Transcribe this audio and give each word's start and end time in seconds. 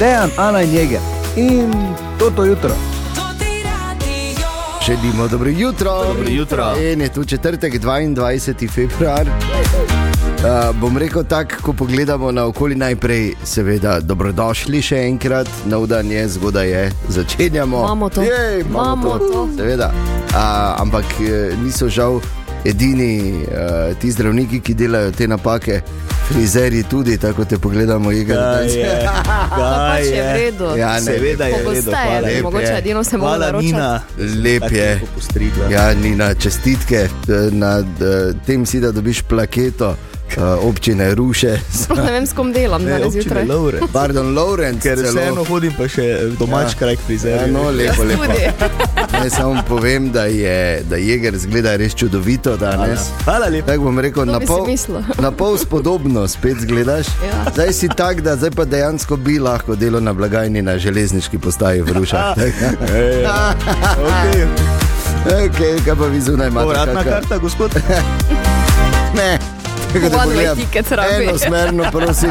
Dejan, 0.00 0.30
Ana 0.36 0.62
in 0.62 0.72
Jeger. 0.72 1.00
In 1.36 1.72
to 2.18 2.30
to 2.30 2.44
jutro. 2.44 2.70
Želimo 4.86 5.28
dobro 5.28 5.50
jutro. 5.50 6.04
Dobro 6.04 6.28
jutro. 6.28 6.74
In 6.92 7.00
je 7.00 7.08
tu 7.08 7.24
četrtek, 7.24 7.74
22. 7.74 8.70
februar. 8.70 9.26
Uh, 9.26 10.76
bom 10.76 10.98
rekel 10.98 11.24
tako, 11.24 11.54
ko 11.62 11.72
pogledamo 11.72 12.32
na 12.32 12.46
okolje, 12.46 12.76
najprej, 12.76 13.34
seveda, 13.44 14.00
dobrodošli 14.00 14.82
še 14.82 14.96
enkrat, 14.96 15.48
nov 15.66 15.86
dan 15.86 16.10
je, 16.10 16.28
zgodaj 16.28 16.68
je, 16.68 16.92
začenjamo. 17.08 17.78
Imamo 17.78 18.08
to. 18.08 18.22
Jej, 18.22 18.60
imamo 18.60 18.82
Imamo 18.82 19.18
to. 19.18 19.28
to. 19.28 19.48
Seveda. 19.56 19.92
Uh, 19.92 20.80
ampak 20.80 21.04
eh, 21.20 21.52
niso 21.64 21.88
žal 21.88 22.20
edini 22.64 23.44
uh, 23.44 23.92
ti 24.00 24.10
zdravniki, 24.10 24.60
ki 24.60 24.74
delajo 24.74 25.12
te 25.12 25.28
napake, 25.28 25.82
frizeri 26.32 26.82
tudi, 26.82 27.18
tako 27.18 27.44
te 27.44 27.58
pogledamo, 27.58 28.12
igre. 28.12 28.36
Kaj 28.36 28.66
je? 28.66 29.08
Kaj 29.56 29.90
Pač 29.90 30.04
je 30.04 30.10
v 30.10 30.16
je? 30.16 30.32
redu. 30.34 30.76
Ja, 30.76 30.92
ne, 30.94 31.00
Seveda 31.00 31.44
je 31.44 31.62
v 31.64 31.74
redu. 31.74 31.90
Lep 32.24 32.42
mogoče 32.42 32.66
je. 32.66 32.78
edino 32.78 33.04
se 33.04 33.16
mora 33.16 33.38
naročati. 33.38 33.72
Nina. 33.72 34.00
Lep 34.44 34.72
je. 34.72 35.00
Ja, 35.70 35.94
ni 35.94 36.14
na 36.16 36.34
čestitke, 36.34 36.96
eh, 36.96 37.50
nad 37.50 37.86
eh, 38.02 38.32
tem 38.46 38.66
si, 38.66 38.80
da 38.80 38.92
dobiš 38.92 39.22
plaketo 39.22 39.96
eh, 40.36 40.66
občine 40.66 41.14
Ruše. 41.14 41.60
Sploh 41.72 41.98
ne 42.04 42.12
vem, 42.12 42.26
s 42.26 42.32
kom 42.32 42.52
delam 42.52 42.82
Ne, 42.84 42.90
danes 42.90 43.06
občine 43.06 43.22
zjutraj. 43.22 43.46
Lovre. 43.46 43.78
Pardon, 43.92 44.34
Lorenz. 44.34 44.82
Ker 44.82 44.98
celo. 44.98 45.10
vseeno 45.10 45.44
hodim 45.44 45.72
pa 45.78 45.88
še 45.88 46.06
v 46.32 46.36
domač 46.38 46.72
Ja. 46.72 46.78
kraj 46.78 46.96
k 46.96 47.00
Ja, 47.24 47.46
no, 47.46 47.70
lepo, 47.70 48.02
lepo. 48.02 48.24
Naj 49.12 49.30
samo 49.30 49.62
povem, 49.68 50.10
da 50.12 50.24
je 50.24 50.82
da 50.88 50.96
Jeger 50.96 51.38
zgleda 51.38 51.76
res 51.76 51.94
čudovito 51.94 52.56
danes. 52.56 53.10
Hvala 53.24 53.48
lepa. 53.48 53.66
Tako 53.66 53.82
bom 53.82 53.98
rekel, 53.98 54.24
na 54.24 54.40
pol, 54.40 54.66
na 55.18 55.30
pol 55.30 55.58
spodobno 55.58 56.28
spet 56.28 56.56
zgledaš. 56.60 57.06
Ja. 57.24 57.50
Zdaj 57.52 57.72
si 57.72 57.88
tak, 57.88 58.20
da 58.20 58.36
zdaj 58.36 58.50
pa 58.56 58.64
dejansko 58.64 59.16
bi 59.16 59.38
lahko 59.38 59.74
delo 59.76 60.00
na 60.00 60.12
blagajni 60.12 60.62
na 60.62 60.78
železniški 60.78 61.38
postaji 61.38 61.82
v 61.82 61.92
Rušah. 61.92 62.36
Ej, 62.40 63.26
okay. 64.00 64.42
okay, 65.26 65.74
kaj 65.84 65.94
pa 65.96 66.06
vi 66.06 66.20
zunaj 66.20 66.48
imate? 66.48 66.66
Povratna 66.66 67.04
karta, 67.04 67.38
gospod. 67.38 67.70
Ne. 69.10 69.59
Tako 69.92 70.08
da 70.08 70.16
One 70.16 70.26
way 70.26 70.32
pogledam, 70.34 70.56
ticket 70.56 70.92
rabi. 70.92 71.24
Enosmerno, 71.24 71.84
prosim, 71.92 72.30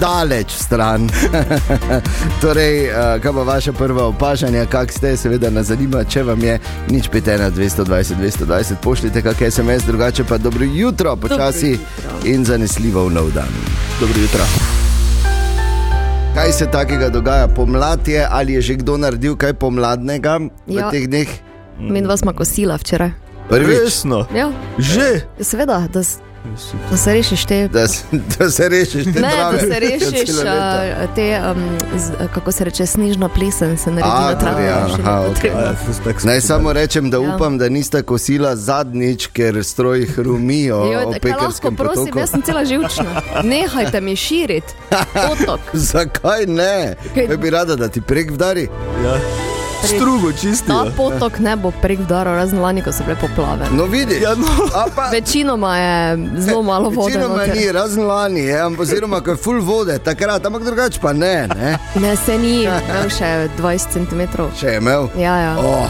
daleč 0.00 0.50
stran. 0.52 1.08
torej, 2.42 2.90
uh, 2.90 3.22
kaj 3.22 3.32
pa 3.32 3.42
vaša 3.42 3.72
prva 3.72 4.04
opažanja, 4.04 4.66
kak 4.66 4.92
ste, 4.92 5.16
seveda 5.16 5.50
nas 5.50 5.66
zanima, 5.66 6.04
če 6.04 6.22
vam 6.22 6.42
je 6.42 6.58
nič 6.88 7.10
5, 7.10 7.22
1, 7.22 7.50
220, 7.50 8.14
220, 8.46 8.74
pošljite 8.82 9.22
kak 9.22 9.36
SMS, 9.50 9.86
drugače 9.86 10.24
pa 10.24 10.38
dobro 10.38 10.64
jutro, 10.64 11.16
počasi 11.16 11.78
in 12.24 12.44
zanesljivo 12.44 13.04
v 13.04 13.12
nov 13.12 13.30
dan. 13.30 13.48
Dobro 14.00 14.18
jutro. 14.20 14.44
Kaj 16.34 16.52
se 16.52 16.66
takega 16.70 17.08
dogaja? 17.08 17.48
Pomlad 17.48 18.08
je, 18.08 18.26
ali 18.30 18.52
je 18.52 18.60
že 18.60 18.74
kdo 18.74 18.96
naredil 18.96 19.36
kaj 19.36 19.54
pomladnega 19.54 20.38
v 20.66 20.78
Ja. 20.78 20.90
teh 20.90 21.06
dneh? 21.06 21.28
Mi 21.78 22.02
dva 22.02 22.16
smo 22.16 22.32
kosila 22.32 22.76
včeraj. 22.76 23.10
Prvič, 23.48 23.78
Resno. 23.84 24.26
Ja, 24.34 24.52
Že. 24.78 25.24
seveda, 25.40 25.88
da, 25.88 26.02
da 26.90 26.96
se 26.96 27.12
rešiš 27.12 27.44
te. 27.44 27.68
da, 27.68 27.86
da 28.38 28.50
se 28.50 28.68
rešiš 28.68 29.04
te 29.04 29.10
Ne, 29.12 29.30
trave. 29.30 29.52
da 29.52 29.60
se 29.64 29.80
rešiš 29.80 30.30
uh, 30.30 30.44
te, 31.14 31.40
um, 31.46 31.62
z, 31.96 32.12
kako 32.34 32.52
se 32.52 32.64
reče, 32.64 32.86
snižno 32.86 33.28
plesen, 33.28 33.78
se 33.78 33.90
naredi 33.90 34.12
A, 34.14 34.20
na 34.22 34.38
travi. 34.38 34.64
ja, 34.64 34.86
aha, 34.94 35.20
okej. 35.20 35.28
potrebno. 35.28 35.60
Ja, 35.60 35.74
Naj 36.24 36.40
samo 36.40 36.72
rečem, 36.72 37.10
da 37.10 37.16
Ja. 37.18 37.34
upam, 37.34 37.58
da 37.58 37.68
niste 37.68 38.02
kosila 38.02 38.56
zadnjič, 38.56 39.26
ker 39.26 39.64
stroji 39.64 40.06
hrumijo 40.06 40.76
Joj, 40.76 40.96
o 40.96 41.10
da- 41.10 41.18
kaj 41.18 41.30
lahko, 41.32 41.70
prosim, 41.72 41.76
potoku. 41.76 42.18
jaz 42.18 42.30
sem 42.30 42.42
cela 42.42 42.64
živčna. 42.64 43.04
Nehajte 43.44 44.00
mi 44.00 44.16
širiti 44.16 44.74
otok. 45.14 45.60
Zakaj 45.92 46.46
ne? 46.46 46.94
Kaj 47.16 47.36
bi 47.36 47.50
rada, 47.50 47.76
da 47.76 47.88
ti 47.88 48.00
prek 48.00 48.30
vdari? 48.30 48.68
Ja. 49.04 49.47
Strugo 49.84 50.32
čistijo. 50.32 50.84
Ta 50.84 50.90
potok 50.96 51.38
ne 51.38 51.56
bo 51.56 51.70
prek 51.72 51.98
vdaral, 52.00 52.34
razen 52.34 52.60
lani, 52.60 52.82
ko 52.82 52.92
so 52.92 53.04
bile 53.04 53.16
poplave. 53.16 53.66
No, 53.72 53.84
vidiš. 53.84 54.22
Ja, 54.22 54.34
no. 54.34 54.46
A 54.74 54.86
pa, 54.96 55.08
Večinoma 55.08 55.76
je 55.76 56.18
zelo 56.38 56.62
malo 56.62 56.90
vode. 56.90 57.14
Večinoma 57.14 57.36
noter. 57.36 57.56
ni, 57.56 57.72
razen 57.72 58.04
lani, 58.04 58.40
je, 58.40 58.60
ampak 58.60 58.80
oziroma 58.80 59.20
ko 59.20 59.30
je 59.30 59.36
full 59.36 59.60
vode, 59.60 59.98
takrat, 59.98 60.46
ampak 60.46 60.62
drugače 60.62 61.00
pa 61.00 61.12
ne, 61.12 61.48
ne. 61.48 61.78
Ne, 61.94 62.16
se 62.16 62.38
ni, 62.38 62.62
imel 62.62 63.08
še 63.10 63.48
20 63.58 63.78
cm. 63.90 64.22
Če 64.60 64.66
je 64.66 64.76
imel. 64.76 65.08
Ja, 65.16 65.36
ja. 65.38 65.56
Oh. 65.58 65.88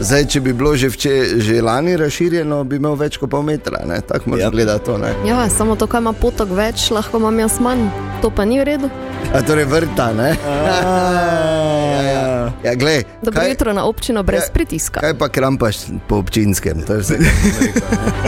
Zdaj, 0.00 0.24
če 0.26 0.40
bi 0.40 0.52
bilo 0.52 0.76
že, 0.76 0.88
vče, 0.88 1.10
že 1.38 1.62
lani 1.62 1.96
razširjeno, 1.96 2.64
bi 2.64 2.76
imel 2.76 2.94
več 2.94 3.16
kot 3.16 3.30
pol 3.30 3.42
metra, 3.42 3.78
ne? 3.86 4.00
tako 4.00 4.30
moraš 4.30 4.42
Ja. 4.42 4.50
gledati 4.50 4.84
to. 4.84 4.98
Ne? 4.98 5.12
ja, 5.24 5.48
samo 5.48 5.76
to, 5.76 5.86
kaj 5.86 6.00
ima 6.00 6.12
potok 6.12 6.50
več, 6.50 6.90
lahko 6.90 7.16
imam 7.18 7.38
jaz 7.38 7.60
manj. 7.60 7.86
To 8.22 8.30
pa 8.30 8.44
ni 8.44 8.58
v 8.58 8.64
redu. 8.64 8.90
A 9.34 9.40
torej 9.42 9.64
vrta, 9.64 10.10
ne? 10.12 10.34
Ja, 10.44 12.02
ja. 12.02 12.13
Ja 12.60 12.74
glej, 12.74 13.02
Dobro 13.22 13.40
kaj, 13.40 13.50
jutro 13.50 13.72
na 13.72 13.84
občino 13.84 14.22
brez 14.22 14.42
Ja, 14.42 14.52
pritiska. 14.52 15.00
kaj 15.00 15.14
pa 15.14 15.28
krampaš 15.28 15.76
po 16.08 16.16
občinskem? 16.16 16.82
To 16.82 16.92
je 16.92 17.00
vse. 17.00 17.18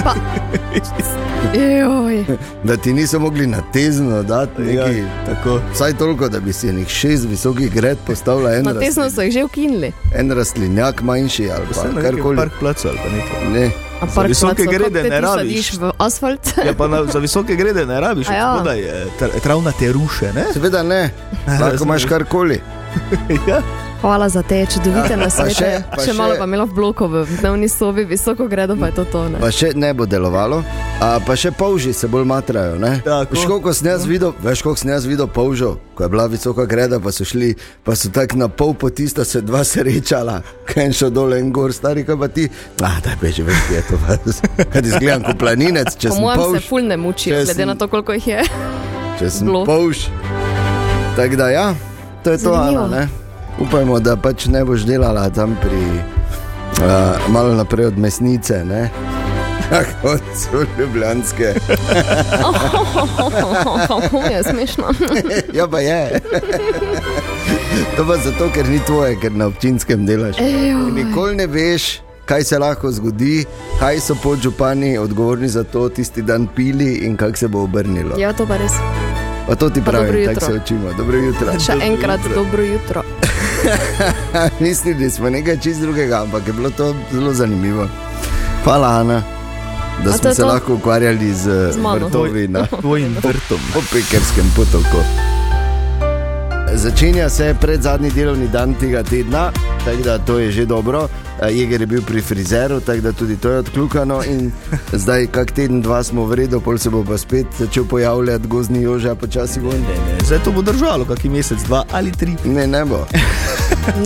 Pa... 0.04 0.14
Joj. 1.54 2.24
Da 2.64 2.76
ti 2.76 2.92
niso 2.92 3.18
mogli 3.18 3.46
na 3.46 3.62
tezno 3.64 4.22
dati 4.22 4.62
Ja, 4.64 4.66
nekaj. 4.86 5.04
tako. 5.26 5.60
Vsaj 5.72 5.92
toliko, 5.92 6.28
da 6.28 6.40
bi 6.40 6.52
si 6.52 6.66
nek 6.68 6.88
šest 6.88 7.24
visokih 7.24 7.72
gred 7.72 7.98
postavila 7.98 8.52
en, 8.52 8.64
Na 8.64 8.72
rastlin, 8.72 9.10
so 9.10 9.22
jih 9.22 9.32
že 9.32 9.44
ukinili. 9.44 9.92
en 10.14 10.30
rastlinjak 10.30 11.02
manjši 11.02 11.50
ali 11.50 11.66
pa 11.74 12.00
karkoli. 12.02 12.36
park 12.36 12.52
placu 12.60 12.88
ali 12.88 12.98
pa 12.98 13.08
nekaj. 13.10 13.50
Ne. 13.52 13.70
A 13.96 14.06
Za 14.06 14.12
park 14.14 14.28
visoke 14.28 14.54
placov, 14.56 14.72
grede 14.74 15.02
te 15.02 15.08
ne 15.10 15.20
rabiš. 15.20 15.72
v 15.72 15.92
asfalt. 15.98 16.46
Ja, 16.58 16.72
pa 16.74 16.86
na, 16.86 17.04
za 17.04 17.18
visoke 17.18 17.56
grede 17.56 17.86
ne 17.86 18.00
rabiš, 18.00 18.28
A 18.28 18.32
ja. 18.32 18.38
ja. 18.38 18.54
spodaj 18.54 18.78
je 18.78 19.06
tra- 19.20 19.40
travnate 19.40 19.92
ruše, 19.92 20.32
ne? 20.34 20.44
Seveda 20.52 20.82
ne, 20.82 21.10
lahko 21.60 21.84
imaš 21.84 22.04
karkoli. 22.04 22.60
ja. 23.48 23.62
Hvala 23.96 24.28
za 24.28 24.42
te 24.42 24.66
čudovite 24.66 25.08
Ja, 25.08 25.16
pa 25.16 25.16
nasvete. 25.18 25.54
še- 25.54 25.82
pa 25.90 25.98
Še 25.98 26.06
še- 26.06 26.14
malo 26.14 26.34
pa 26.36 26.44
imela 26.44 26.64
v 26.64 26.72
bloku 26.72 27.06
v 27.06 27.26
dnevni 27.32 27.66
sobi, 27.66 28.04
visoko 28.04 28.46
gredo 28.46 28.76
pa 28.76 28.86
je 28.86 28.94
to 28.94 29.04
to. 29.06 29.28
Ne? 29.28 29.38
Pa 29.38 29.50
še 29.50 29.72
ne 29.74 29.90
bo 29.90 30.04
delovalo, 30.04 30.60
a 31.00 31.18
pa 31.18 31.34
še 31.34 31.50
polži 31.50 31.90
se 31.90 32.06
bolj 32.06 32.24
matrajo. 32.24 32.76
Veš, 33.26 33.42
koliko 33.44 33.72
sem 33.72 33.88
jaz 33.88 34.04
videl, 34.04 34.34
veš, 34.38 34.62
koliko 34.62 34.78
sem 34.78 34.90
jaz 34.90 35.04
videl 35.04 35.26
polžov, 35.26 35.80
ko 35.92 36.02
je 36.02 36.08
bila 36.08 36.26
visoka 36.26 36.64
greda, 36.64 37.00
pa 37.00 37.10
so 37.10 37.24
šli, 37.24 37.54
pa 37.82 37.94
so 37.94 38.08
tako 38.10 38.36
na 38.36 38.48
pol 38.48 38.74
poti 38.74 39.06
sta 39.06 39.24
se 39.24 39.40
dva 39.40 39.64
srečala, 39.64 40.38
kaj 40.68 40.84
en 40.84 40.92
šel 40.92 41.10
dole 41.10 41.40
in 41.40 41.50
gor, 41.50 41.72
stari 41.72 42.04
kaj 42.04 42.16
pa 42.16 42.28
ti. 42.28 42.46
Ah, 42.78 43.00
daj 43.00 43.16
beži, 43.18 43.42
veš, 43.42 43.58
je 43.70 43.82
to. 43.82 43.96
Kaj 44.70 44.82
ti 44.82 44.90
zgledam 44.90 45.22
kot 45.24 45.36
planinec, 45.36 45.88
če 45.94 46.08
Po 46.08 46.14
sem 46.14 46.22
mojem 46.22 46.36
se 46.36 46.44
polž, 46.44 46.68
ful 46.68 46.82
ne 46.84 46.96
muči, 46.98 47.30
glede 47.32 47.54
sem- 47.54 47.66
na 47.66 47.74
to, 47.74 47.88
koliko 47.88 48.12
jih 48.12 48.26
je. 48.28 48.40
če 49.18 49.30
sem 49.30 49.46
bilo. 49.46 49.64
polž. 49.64 50.06
Tako 51.14 51.34
da 51.34 51.46
ja, 51.48 51.66
to 52.22 52.30
je 52.30 52.38
to, 52.38 52.52
Zanimivo. 52.52 52.84
Ana, 52.84 53.00
ne? 53.00 53.25
Upajmo, 53.60 54.00
da 54.00 54.16
pač 54.16 54.46
ne 54.46 54.64
boš 54.64 54.84
delala 54.84 55.30
tam 55.30 55.56
pri, 55.62 55.84
uh, 56.84 57.28
malo 57.28 57.54
naprej 57.54 57.86
od 57.86 57.98
mesnice, 57.98 58.64
ne? 58.64 58.90
Kot 60.02 60.22
so 60.36 60.64
ljubljanske. 60.78 61.54
je 64.30 64.42
smešno. 64.42 64.84
Ja, 65.54 65.66
pa 65.68 65.80
je. 65.80 66.20
To 67.96 68.06
pa 68.06 68.16
zato, 68.16 68.50
ker 68.54 68.68
ni 68.68 68.78
tvoje, 68.86 69.16
ker 69.20 69.32
na 69.32 69.46
občinskem 69.46 70.06
delaš. 70.06 70.36
Nikoli 70.94 71.36
ne 71.36 71.46
veš, 71.46 72.00
kaj 72.26 72.44
se 72.44 72.58
lahko 72.58 72.90
zgodi, 72.92 73.44
kaj 73.80 74.00
so 74.00 74.14
podžupani 74.22 74.98
odgovorni 74.98 75.48
za 75.48 75.64
to 75.64 75.88
tisti 75.88 76.22
dan 76.22 76.48
pili 76.56 76.94
in 76.94 77.16
kako 77.16 77.36
se 77.36 77.48
bo 77.48 77.62
obrnilo. 77.62 78.18
Ja, 78.18 78.32
to 78.32 78.46
pa 78.46 78.56
res. 78.56 78.72
Pa 79.46 79.54
to 79.54 79.70
ti 79.70 79.80
dobro 79.80 79.92
pravim, 79.92 80.26
tako 80.26 80.30
jutro. 80.32 80.46
se 80.48 80.54
učimo. 80.54 80.92
Dobro 80.92 81.16
jutro. 81.18 81.60
Še 81.60 81.72
enkrat 81.82 82.20
dobro 82.34 82.62
jutro. 82.62 83.02
Mislili 84.60 85.10
smo 85.10 85.30
nekaj 85.30 85.58
čist 85.58 85.80
drugega, 85.80 86.22
ampak 86.22 86.46
je 86.46 86.52
bilo 86.52 86.70
to 86.70 86.94
zelo 87.12 87.32
zanimivo. 87.32 87.88
Hvala, 88.64 88.88
Ana, 88.90 89.22
da 90.04 90.10
A 90.10 90.12
smo 90.12 90.34
se 90.34 90.42
to? 90.42 90.46
lahko 90.48 90.74
ukvarjali 90.74 91.34
z, 91.34 91.72
Z 91.72 91.78
vrtovi 91.94 92.48
na 92.48 92.66
Tvojim 92.66 93.16
vrtom. 93.22 93.58
po 93.74 93.80
pekerskem 93.92 94.52
potoku. 94.56 95.02
Začenja 96.74 97.28
se 97.28 97.54
pred 97.60 97.82
zadnji 97.82 98.10
delovni 98.10 98.48
dan 98.48 98.74
tega 98.74 99.02
tedna, 99.02 99.50
tako 99.84 100.02
da 100.02 100.18
to 100.18 100.38
je 100.38 100.50
že 100.50 100.66
dobro. 100.66 101.08
Eh, 101.42 101.52
Jeger 101.52 101.80
je 101.80 101.86
bil 101.86 102.02
pri 102.02 102.20
frizeru, 102.20 102.80
tako 102.80 103.00
da 103.00 103.12
tudi 103.12 103.36
to 103.36 103.50
je 103.50 103.58
odkljukano. 103.58 104.22
In 104.24 104.52
zdaj, 104.92 105.26
kak 105.26 105.50
teden, 105.50 105.82
dva 105.82 106.02
smo 106.02 106.24
v 106.24 106.34
redu, 106.34 106.60
pol 106.60 106.78
se 106.78 106.90
bo 106.90 107.04
pa 107.04 107.18
spet 107.18 107.46
začel 107.58 107.84
pojavljati 107.84 108.46
gozni 108.46 108.82
joža, 108.82 109.14
počasi 109.14 109.60
ne, 109.60 109.72
zdaj 110.24 110.38
to 110.38 110.52
bo 110.52 110.62
držalo, 110.62 111.04
kakšen 111.04 111.32
mesec, 111.32 111.58
dva 111.62 111.84
ali 111.92 112.12
tri. 112.12 112.36
Ne, 112.44 112.66
ne 112.66 112.84
bo. 112.84 113.06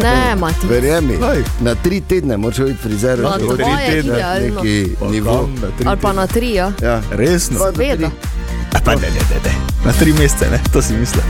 Ne, 0.02 0.36
Mati. 0.36 0.66
Verjemi, 0.66 1.16
Kaj? 1.16 1.42
na 1.60 1.74
tri 1.74 2.00
tedne 2.00 2.36
moraš 2.36 2.58
biti 2.58 2.82
frizer, 2.82 3.18
Na 3.18 3.30
da 3.30 3.56
dva 3.56 3.80
je 3.80 3.98
idealno. 4.00 4.62
neki 4.62 4.96
Pa 5.00 5.06
nivo. 5.06 5.48
na 5.62 5.68
tri 5.78 5.88
Ali 5.88 5.98
pa 6.02 6.12
na 6.12 6.26
tri, 6.26 6.54
ja. 6.54 6.72
Ja. 6.82 7.00
Resno. 7.10 7.56
Dva 7.56 7.66
do 7.66 7.72
tri. 7.72 7.86
Seveda. 7.86 8.10
A 8.72 8.78
pa 8.84 8.94
ne, 8.94 9.00
ne, 9.00 9.22
ne, 9.30 9.40
ne. 9.44 9.54
Na 9.84 9.92
tri 9.92 10.12
mesece, 10.12 10.50
ne, 10.50 10.60
to 10.72 10.82
si 10.82 10.92
mislim. 10.92 11.24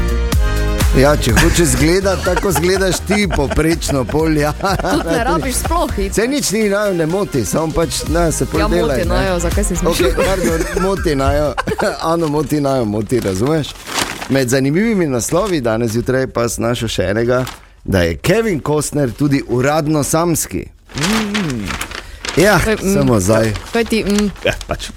Ja, 0.92 1.16
če 1.16 1.32
hočeš 1.32 1.68
zgledati, 1.68 2.24
tako 2.24 2.50
zgledaš 2.52 2.96
ti, 2.98 3.28
poprečno 3.28 4.04
polja. 4.04 4.52
Tudi 4.52 5.08
ne 5.08 5.24
rabiš 5.24 5.54
sploh 5.54 5.98
iti. 5.98 6.14
Se 6.14 6.26
nič 6.26 6.50
ni, 6.50 6.64
najo, 6.64 6.94
ne 6.94 7.06
moti, 7.06 7.44
samo 7.44 7.72
pač 7.72 8.02
ne, 8.08 8.32
se 8.32 8.44
Ja, 8.44 8.48
podelaj. 8.64 8.98
moti 8.98 9.08
najo, 9.08 9.38
zakaj 9.38 9.64
si 9.64 9.74
Okay, 9.74 9.94
smešen? 9.94 10.16
pardon, 10.16 10.60
moti 10.80 11.14
najo, 11.14 11.54
ano 12.04 12.28
moti 12.28 12.60
najo, 12.60 12.84
moti, 12.84 13.20
razumeš? 13.20 13.68
Med 14.28 14.48
zanimivimi 14.48 15.06
naslovi 15.06 15.60
danes 15.60 15.90
zjutraj 15.90 16.26
pa 16.26 16.48
sem 16.48 16.64
našel 16.64 16.88
še 16.88 17.02
enega, 17.04 17.44
da 17.84 18.02
je 18.02 18.16
Kevin 18.16 18.60
Costner 18.60 19.12
tudi 19.12 19.42
uradno 19.48 20.02
samski. 20.02 20.66
Ja, 22.36 22.58
Kaj, 22.58 22.74
mm. 22.76 22.94
samo 22.94 23.20
zdaj. 23.20 23.52
Kaj 23.72 23.84
ti, 23.84 24.04
mm, 24.04 24.30
Ja, 24.44 24.52
pač. 24.66 24.90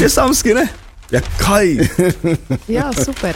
Je 0.00 0.08
samski, 0.08 0.54
ne? 0.54 0.68
Ja, 1.10 1.20
kaj? 1.38 1.66
ja, 2.68 2.90
super. 2.94 3.34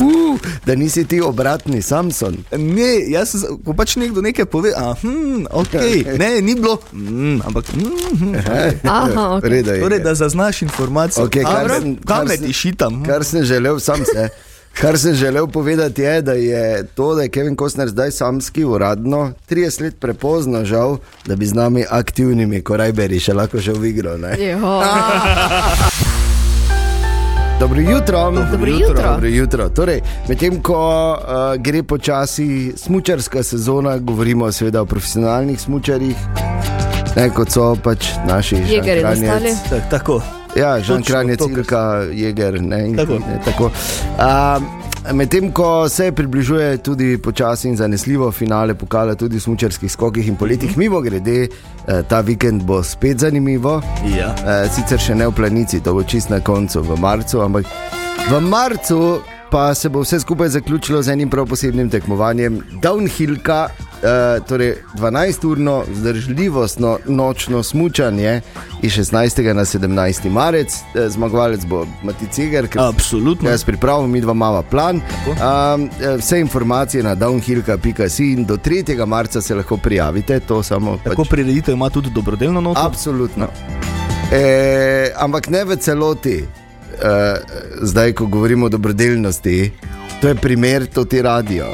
Uh, 0.00 0.38
da 0.66 0.74
nisi 0.74 1.04
ti 1.04 1.20
obratni 1.20 1.82
Samson. 1.82 2.36
Ne, 2.52 3.10
jaz 3.10 3.30
sem, 3.30 3.58
ko 3.60 3.74
pač 3.74 3.96
nekdo 3.96 4.22
nekaj 4.22 4.46
pove, 4.46 4.72
ah, 4.76 4.94
hm, 4.96 5.44
ok, 5.50 5.74
ne, 6.22 6.40
ni 6.40 6.54
bilo, 6.54 6.78
mm, 6.92 7.42
ampak, 7.44 7.64
mm, 7.74 8.16
hm. 8.18 8.34
Aha, 8.84 9.28
ok. 9.36 9.44
Reda 9.44 9.72
je. 9.72 9.80
torej, 9.80 10.00
da 10.00 10.14
zaznaš 10.14 10.62
informacijo. 10.62 11.26
Okej, 11.26 11.44
kar 11.44 11.60
Dobro, 11.60 11.80
sem- 11.80 11.96
kar 11.98 12.28
sem- 12.28 12.42
ti 12.42 12.52
šitam? 12.52 13.04
Kar 13.04 13.24
sem 13.24 13.44
želel, 13.44 13.80
sam 13.80 14.04
se. 14.04 14.28
Kar 14.74 14.98
sem 14.98 15.14
želel 15.14 15.46
povedati 15.46 16.02
je, 16.02 16.22
da 16.22 16.32
je 16.32 16.86
to, 16.86 17.14
da 17.14 17.22
je 17.22 17.28
Kevin 17.28 17.56
Costner 17.56 17.88
zdaj 17.88 18.10
samski 18.10 18.64
uradno, 18.64 19.32
30 19.50 19.82
let 19.82 20.00
prepozno, 20.00 20.64
žal, 20.64 20.96
da 21.26 21.36
bi 21.36 21.46
z 21.46 21.54
nami 21.54 21.84
aktivnimi 21.90 22.58
korajberi 22.60 23.20
še 23.20 23.34
lahko 23.34 23.60
šel 23.60 23.74
v 23.74 23.86
igro. 23.86 24.16
Dobro 27.64 27.80
jutro. 27.80 28.30
Dobro 28.52 28.70
jutro. 28.70 29.02
Dobro 29.02 29.28
jutro. 29.28 29.68
Torej, 29.68 30.00
medtem 30.28 30.60
ko 30.62 30.76
uh, 31.12 31.18
gre 31.56 31.82
počasi 31.82 32.72
smučarska 32.76 33.42
sezona, 33.42 33.96
govorimo 33.98 34.52
seveda 34.52 34.82
o 34.82 34.84
profesionalnih 34.84 35.60
smučarjih, 35.60 36.16
ne, 37.16 37.30
kot 37.30 37.50
so 37.50 37.76
pač 37.76 38.06
naši 38.28 38.56
nastali. 39.02 39.54
Tak, 39.70 39.90
tako. 39.90 40.20
Ja, 40.56 40.80
Žan 40.80 41.02
Kranjec, 41.02 41.40
Ilka, 41.40 42.04
Jeger. 42.12 42.60
Ne, 42.62 42.88
in- 42.88 42.96
Tako. 42.96 43.12
ne, 43.12 43.40
tako. 43.44 43.64
Um, 43.64 44.83
Medtem 45.12 45.52
ko 45.52 45.88
se 45.88 46.12
približuje 46.12 46.78
tudi 46.78 47.18
počasi 47.18 47.68
in 47.68 47.76
zanesljivo 47.76 48.32
finale 48.32 48.74
pokala, 48.74 49.14
tudi 49.14 49.36
v 49.36 49.40
smučarskih 49.40 49.92
skokih 49.92 50.28
in 50.28 50.36
poletih, 50.36 50.78
mimo 50.78 51.00
grede, 51.00 51.42
eh, 51.42 52.02
ta 52.08 52.20
vikend 52.20 52.62
bo 52.62 52.82
spet 52.82 53.18
zanimivo. 53.18 53.82
Ja. 54.16 54.34
Eh, 54.46 54.68
sicer 54.72 54.98
še 54.98 55.14
ne 55.14 55.28
v 55.28 55.32
planici, 55.32 55.80
to 55.80 55.94
bo 55.94 56.02
čist 56.02 56.30
na 56.30 56.40
koncu, 56.40 56.80
v 56.82 56.96
marcu, 57.00 57.40
ampak 57.40 57.66
v 58.30 58.40
marcu 58.40 59.20
pa 59.50 59.74
se 59.74 59.88
bo 59.88 60.00
vse 60.00 60.20
skupaj 60.20 60.48
zaključilo 60.48 61.02
z 61.02 61.08
enim 61.08 61.30
prav 61.30 61.46
posebnim 61.46 61.90
tekmovanjem 61.90 62.62
Downhillka, 62.82 63.68
eh, 64.04 64.40
torej 64.48 64.74
12-urno 64.94 65.82
vzdržljivostno 65.88 66.98
nočno 67.06 67.62
smučanje 67.62 68.40
iz 68.82 68.92
16. 68.92 69.52
na 69.52 69.64
17. 69.64 70.30
marec. 70.30 70.74
Eh, 70.94 71.08
zmagovalec 71.08 71.64
bo 71.64 71.86
Maticegar, 72.02 72.66
ker 72.66 72.82
Absolutno. 72.82 73.50
Jaz 73.50 73.64
pripravim, 73.64 74.10
mi 74.10 74.20
dva 74.20 74.32
imamo 74.32 74.62
plan. 74.62 75.00
Um, 75.26 75.90
vse 76.18 76.40
informacije 76.40 77.02
na 77.02 77.14
downhillka.si 77.16 78.24
in 78.32 78.44
do 78.44 78.56
3. 78.56 79.06
marca 79.06 79.40
se 79.40 79.54
lahko 79.54 79.76
prijavite, 79.76 80.40
samo 80.62 80.98
Tako 81.04 81.22
pač, 81.22 81.30
prireditev 81.30 81.74
ima 81.74 81.90
tudi 81.90 82.10
dobrodelno 82.10 82.60
noto. 82.60 82.80
Absolutno. 82.80 83.48
E, 84.32 85.12
ampak 85.16 85.48
ne 85.48 85.64
v 85.64 85.76
celoti. 85.76 86.38
E, 86.38 86.46
zdaj, 87.82 88.12
ko 88.12 88.26
govorimo 88.26 88.66
o 88.66 88.68
dobrodelnosti, 88.68 89.72
to 90.20 90.28
je 90.28 90.34
primer, 90.34 90.86
to 90.86 91.04
ti 91.04 91.22
radio. 91.22 91.66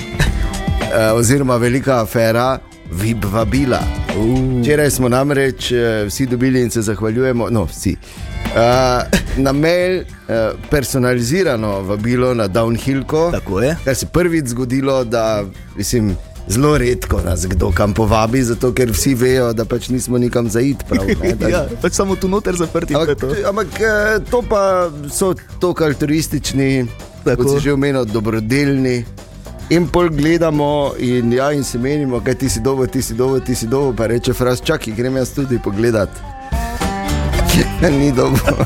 E, 0.91 1.11
oziroma 1.13 1.57
velika 1.57 2.01
afera, 2.03 2.59
vib 2.93 3.25
vabila. 3.25 3.79
Včeraj 4.61 4.91
smo 4.91 5.09
namreč 5.09 5.73
e, 5.73 6.05
vsi 6.09 6.27
dobili 6.27 6.63
in 6.63 6.71
se 6.71 6.83
zahvaljujemo, 6.83 7.51
no 7.51 7.65
vsi. 7.65 7.97
Uh, 8.51 8.57
na 9.37 9.53
mail 9.53 10.01
uh, 10.01 10.05
personalizirano 10.71 11.81
vabilo 11.83 12.35
na 12.35 12.49
Downhillko, 12.49 13.31
Tako 13.31 13.61
je. 13.61 13.77
kar 13.85 13.95
se 13.95 14.07
prvič 14.07 14.47
zgodilo, 14.47 15.05
da 15.05 15.45
mislim, 15.77 16.17
zelo 16.49 16.79
redko 16.79 17.21
nas 17.25 17.47
kdo 17.47 17.71
kam 17.73 17.95
povabi, 17.95 18.43
zato 18.43 18.73
ker 18.75 18.91
vsi 18.91 19.15
vejo, 19.15 19.53
da 19.53 19.65
pač 19.65 19.89
nismo 19.89 20.19
nikam 20.19 20.49
zaid. 20.51 20.83
Prav, 20.89 21.07
ne, 21.23 21.35
da, 21.35 21.49
Ja, 21.55 21.67
pač 21.83 21.93
samo 21.93 22.17
tu 22.17 22.29
noter 22.29 22.57
zaprti. 22.57 22.95
Ampak, 22.95 23.21
to. 23.21 23.31
ampak 23.49 23.67
to 24.31 24.43
pa 24.43 24.91
so 25.13 25.35
tako 25.61 25.85
altruistični, 25.85 26.87
Tako. 27.25 27.43
kot 27.43 27.55
si 27.55 27.65
že 27.65 27.73
omenil, 27.73 28.05
dobrodelni. 28.05 29.05
In 29.71 29.87
pol 29.87 30.09
gledamo, 30.09 30.95
in, 30.99 31.33
ja, 31.33 31.53
in 31.53 31.65
se 31.65 31.79
menimo, 31.79 32.21
kaj 32.21 32.35
ti 32.35 32.49
si 32.49 32.61
dobo, 32.61 32.87
ti 32.87 33.03
si 33.03 33.15
dobo, 33.15 33.41
ti 33.41 33.55
si 33.55 33.67
dobo, 33.67 33.93
pa 33.93 34.07
reče 34.07 34.33
fraz, 34.33 34.61
čakaj, 34.61 34.95
grem 34.95 35.17
jaz 35.17 35.31
tudi 35.31 35.59
pogledat. 35.59 36.11
Ni 38.01 38.13
dobro. 38.13 38.57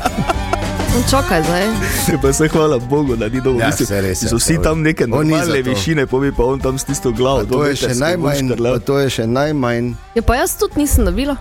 No, 0.95 1.01
Čakaj 1.09 1.43
zdaj. 1.43 1.67
Pa 2.21 2.33
se 2.33 2.47
hvala 2.47 2.79
Bogu, 2.79 3.15
da 3.15 3.29
ni 3.29 3.41
dobro. 3.41 3.59
Ja, 3.59 3.67
Mislim, 3.67 3.99
res 3.99 4.23
je, 4.23 4.29
so 4.29 4.37
vsi 4.37 4.57
tam 4.63 4.81
neke 4.81 5.07
normalne 5.07 5.63
to. 5.63 5.69
višine, 5.69 6.07
pomi 6.07 6.31
pa 6.31 6.43
on 6.43 6.59
tam 6.59 6.77
s 6.77 6.83
tisto 6.83 7.11
glavo. 7.11 7.43
Pa 7.43 7.51
To 7.51 7.65
je 7.65 7.75
še 7.75 7.93
najmanj, 7.95 8.55
pa 8.55 8.79
to 8.79 8.99
je 8.99 9.09
še 9.09 9.27
najmanj. 9.27 9.91
Ja, 10.15 10.21
pa 10.21 10.35
jaz 10.35 10.55
tudi 10.55 10.79
nisem 10.79 11.05
dobila. 11.05 11.35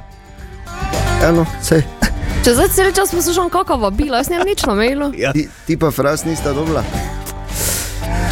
Eno, 1.22 1.46
sej. 1.62 1.86
Če 2.44 2.52
zdaj 2.52 2.68
cel 2.68 2.92
čas 2.92 3.14
poslušam, 3.14 3.46
kako 3.48 3.78
vabila, 3.78 4.18
jaz 4.20 4.28
nimam 4.28 4.46
nič 4.46 4.66
na 4.66 4.74
mailu. 4.74 5.12
Ja. 5.16 5.32
Ti, 5.32 5.46
ti 5.66 5.78
pa 5.78 5.94
fraz 5.94 6.26
nista 6.26 6.52
dobila. 6.52 6.82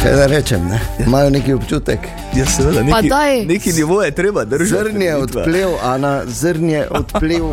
Kaj 0.03 0.11
da 0.13 0.25
rečem, 0.27 0.67
ne? 0.67 0.79
Imajo 0.99 1.29
neki 1.29 1.53
občutek. 1.53 1.99
Ja, 2.35 2.45
seveda, 2.45 2.79
Pa 2.81 2.85
neki, 2.85 3.09
daj. 3.09 3.45
neki 3.45 3.73
nivo 3.73 4.03
je 4.03 4.11
treba 4.11 4.45
držati. 4.45 4.83
Zrnje 4.83 5.11
vidva. 5.11 5.23
odplev, 5.41 5.69
Ana, 5.83 6.21
zrnje 6.25 6.85
odplev. 6.91 7.43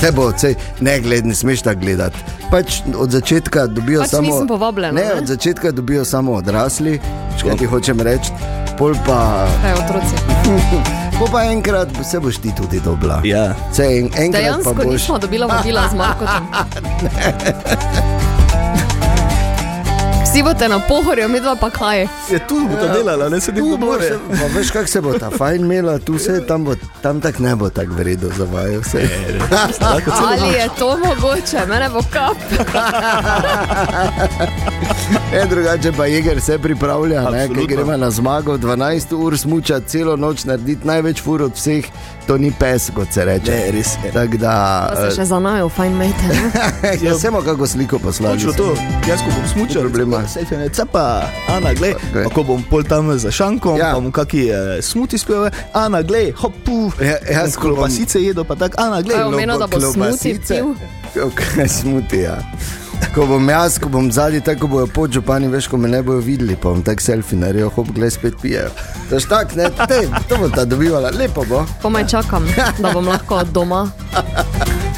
Te 0.00 0.12
bo, 0.12 0.32
sej, 0.36 0.54
ne 0.80 1.00
gled, 1.00 1.26
ne 1.26 1.34
smeš 1.34 1.62
tako 1.62 1.80
gledati. 1.80 2.16
Pač 2.50 2.82
od 2.96 3.10
začetka 3.10 3.68
dobijo 3.68 4.00
Pač 4.00 4.10
samo. 4.10 4.22
nisem 4.24 4.48
povabljena, 4.48 4.92
Ne, 4.92 5.04
ne? 5.04 5.12
od 5.14 5.26
začetka 5.26 5.72
dobijo 5.72 6.04
samo 6.04 6.32
odrasli, 6.32 7.00
kaj 7.42 7.56
ti 7.56 7.66
hočem 7.66 8.00
reči. 8.00 8.30
Pol 8.78 8.94
pa, 9.06 9.46
Kaj 9.62 9.74
otroci. 9.74 10.14
pol 11.18 11.28
pa 11.32 11.44
enkrat 11.44 11.88
se 12.04 12.20
boš 12.20 12.36
ti 12.36 12.52
tudi 12.52 12.80
dobila. 12.80 13.20
Ja. 13.24 13.54
Sej, 13.72 13.98
en, 13.98 14.10
enkrat 14.16 14.32
Dejansko 14.34 14.72
pa 14.72 14.82
boš. 14.82 14.92
nismo 14.92 15.18
dobila 15.18 15.46
vabila 15.46 15.88
z 15.88 15.94
Markotom. 15.94 16.48
Vsi 20.28 20.42
boste 20.42 20.68
na 20.68 20.78
pohorju, 20.78 21.28
mi 21.28 21.40
dva 21.40 21.56
pa 21.56 21.70
kaj. 21.70 22.00
Je 22.30 22.38
tu 22.48 22.68
bo 22.68 22.76
to 22.76 22.88
delala, 22.88 23.28
ne 23.28 23.40
se 23.40 23.52
Tu 23.52 23.64
ne 23.64 23.76
bo 23.76 23.86
more. 23.86 24.02
se, 24.02 24.18
pa 24.30 24.58
veš, 24.58 24.70
kako 24.70 24.86
se 24.86 25.00
bo 25.00 25.12
ta 25.12 25.30
fajn 25.30 25.64
imela, 25.64 25.98
tu 25.98 26.18
se 26.18 26.46
tam, 26.46 26.64
bo, 26.64 26.74
tam 27.02 27.20
tak 27.20 27.38
ne 27.38 27.56
bo 27.56 27.70
tako 27.70 27.92
vredno 27.94 28.28
za 28.36 28.44
vaju. 28.44 28.82
Ali 30.20 30.48
je 30.48 30.68
to 30.78 30.98
mogoče, 30.98 31.66
mene 31.68 31.88
bo 31.88 32.00
kap. 32.12 32.36
E, 35.32 35.46
drugače 35.46 35.92
pa 35.92 36.06
Jeger 36.06 36.40
se 36.40 36.58
pripravlja, 36.58 37.24
ker 37.48 37.66
gremo 37.66 37.96
na 37.96 38.10
zmago. 38.10 38.56
12 38.58 39.14
ur 39.16 39.38
smuča 39.38 39.80
celo 39.80 40.16
noč, 40.16 40.44
narediti 40.44 40.86
največ 40.86 41.22
fur 41.22 41.42
od 41.42 41.52
vseh, 41.54 41.84
to 42.26 42.38
ni 42.38 42.52
pes, 42.52 42.90
kot 42.94 43.12
se 43.12 43.24
reče. 43.24 43.50
Ne, 43.50 43.70
res 43.70 43.96
je. 44.04 44.12
Tako 44.12 44.36
da, 44.36 44.52
Pa 44.94 45.10
se 45.10 45.16
še 45.16 45.24
za 45.24 45.38
najo, 45.38 45.68
fajn 45.68 45.96
mejte. 45.96 46.22
ne? 46.28 46.92
ja, 47.08 47.18
samo 47.18 47.40
kako 47.42 47.66
sliko 47.66 47.98
poslali. 47.98 48.38
To, 48.56 48.74
jaz 49.08 49.20
ko 49.20 49.32
bom 49.32 49.48
smučal, 49.52 49.82
problema. 49.82 50.17
Sejfe 50.26 50.56
ne 50.56 50.68
cepa, 50.68 51.22
Ana, 51.48 51.74
glej, 51.74 51.94
Okej. 51.94 52.24
okay. 52.24 52.34
ko 52.34 52.42
bom 52.42 52.62
pol 52.62 52.82
tam 52.82 53.12
za 53.12 53.30
šankom, 53.30 53.76
Ja. 53.76 53.86
ja. 53.86 53.94
pa 53.94 54.00
bom 54.00 54.10
kaki 54.10 54.48
eh, 54.48 54.82
smuti 54.82 55.18
spil, 55.18 55.46
Ana, 55.72 56.02
glej, 56.02 56.32
hop, 56.32 56.52
pu, 56.64 56.90
Ja, 56.98 57.18
jaz, 57.22 57.54
ko 57.54 57.68
bom- 57.68 57.76
klobasice 57.76 58.18
jedo, 58.18 58.44
pa 58.44 58.54
tako, 58.54 58.74
Ana, 58.78 59.02
glej, 59.02 59.14
Kaj 59.14 59.22
je 59.22 59.28
omenil, 59.28 59.58
da 59.58 59.66
bo 59.66 59.76
smuti 59.76 59.94
Klobasice. 59.94 60.54
pil? 61.14 61.30
Kaj 61.30 61.68
smuti, 61.80 62.18
ja. 62.20 62.38
Ko 63.14 63.26
bom 63.26 63.48
jaz, 63.48 63.78
ko 63.78 63.88
bom 63.88 64.10
zadnji, 64.10 64.40
tako 64.40 64.66
bojo 64.66 64.86
podžupani, 64.86 65.46
veš, 65.48 65.68
ko 65.68 65.76
me 65.76 65.88
ne 65.88 66.02
bojo 66.02 66.18
videli, 66.18 66.56
pa 66.56 66.68
bom 66.68 66.82
tak 66.82 66.98
selfie 67.00 67.38
naredil, 67.38 67.70
hop, 67.70 67.86
gled 67.88 68.10
spet 68.10 68.34
pijejo. 68.42 68.68
To 69.08 69.14
je 69.14 69.22
tak, 69.22 69.54
ne, 69.54 69.70
te, 69.86 70.00
to 70.28 70.36
bo 70.36 70.48
ta 70.48 70.64
dobivala, 70.64 71.10
lepo 71.10 71.44
bo. 71.44 71.62
Komaj 71.82 72.06
čakam, 72.06 72.42
da 72.78 72.90
bom 72.92 73.06
lahko 73.06 73.44
doma. 73.46 73.86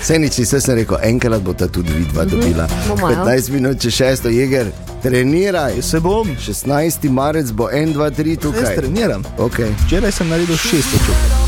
Seniči, 0.01 0.43
vse 0.43 0.61
sem 0.61 0.77
rekel, 0.77 0.97
enkrat 1.03 1.43
bo 1.43 1.53
ta 1.53 1.69
tudi 1.69 1.93
vidva 1.93 2.25
dobila. 2.25 2.65
Bomo, 2.89 3.11
ja. 3.11 3.21
15 3.21 3.51
minut, 3.51 3.79
če 3.79 3.91
šesto, 3.93 4.29
jeger, 4.29 4.73
treniraj. 5.03 5.83
Se 5.83 6.01
bom, 6.01 6.29
16. 6.47 7.11
marec 7.11 7.51
bo 7.53 7.69
1, 7.73 7.95
2, 7.95 8.11
3 8.11 8.29
jaz 8.29 8.39
tukaj. 8.39 8.77
treniram. 8.77 9.23
Okay. 9.39 9.73
Včeraj 9.87 10.13
sem 10.13 10.29
naredil 10.29 10.57
šest 10.57 10.91
točk. 10.91 11.41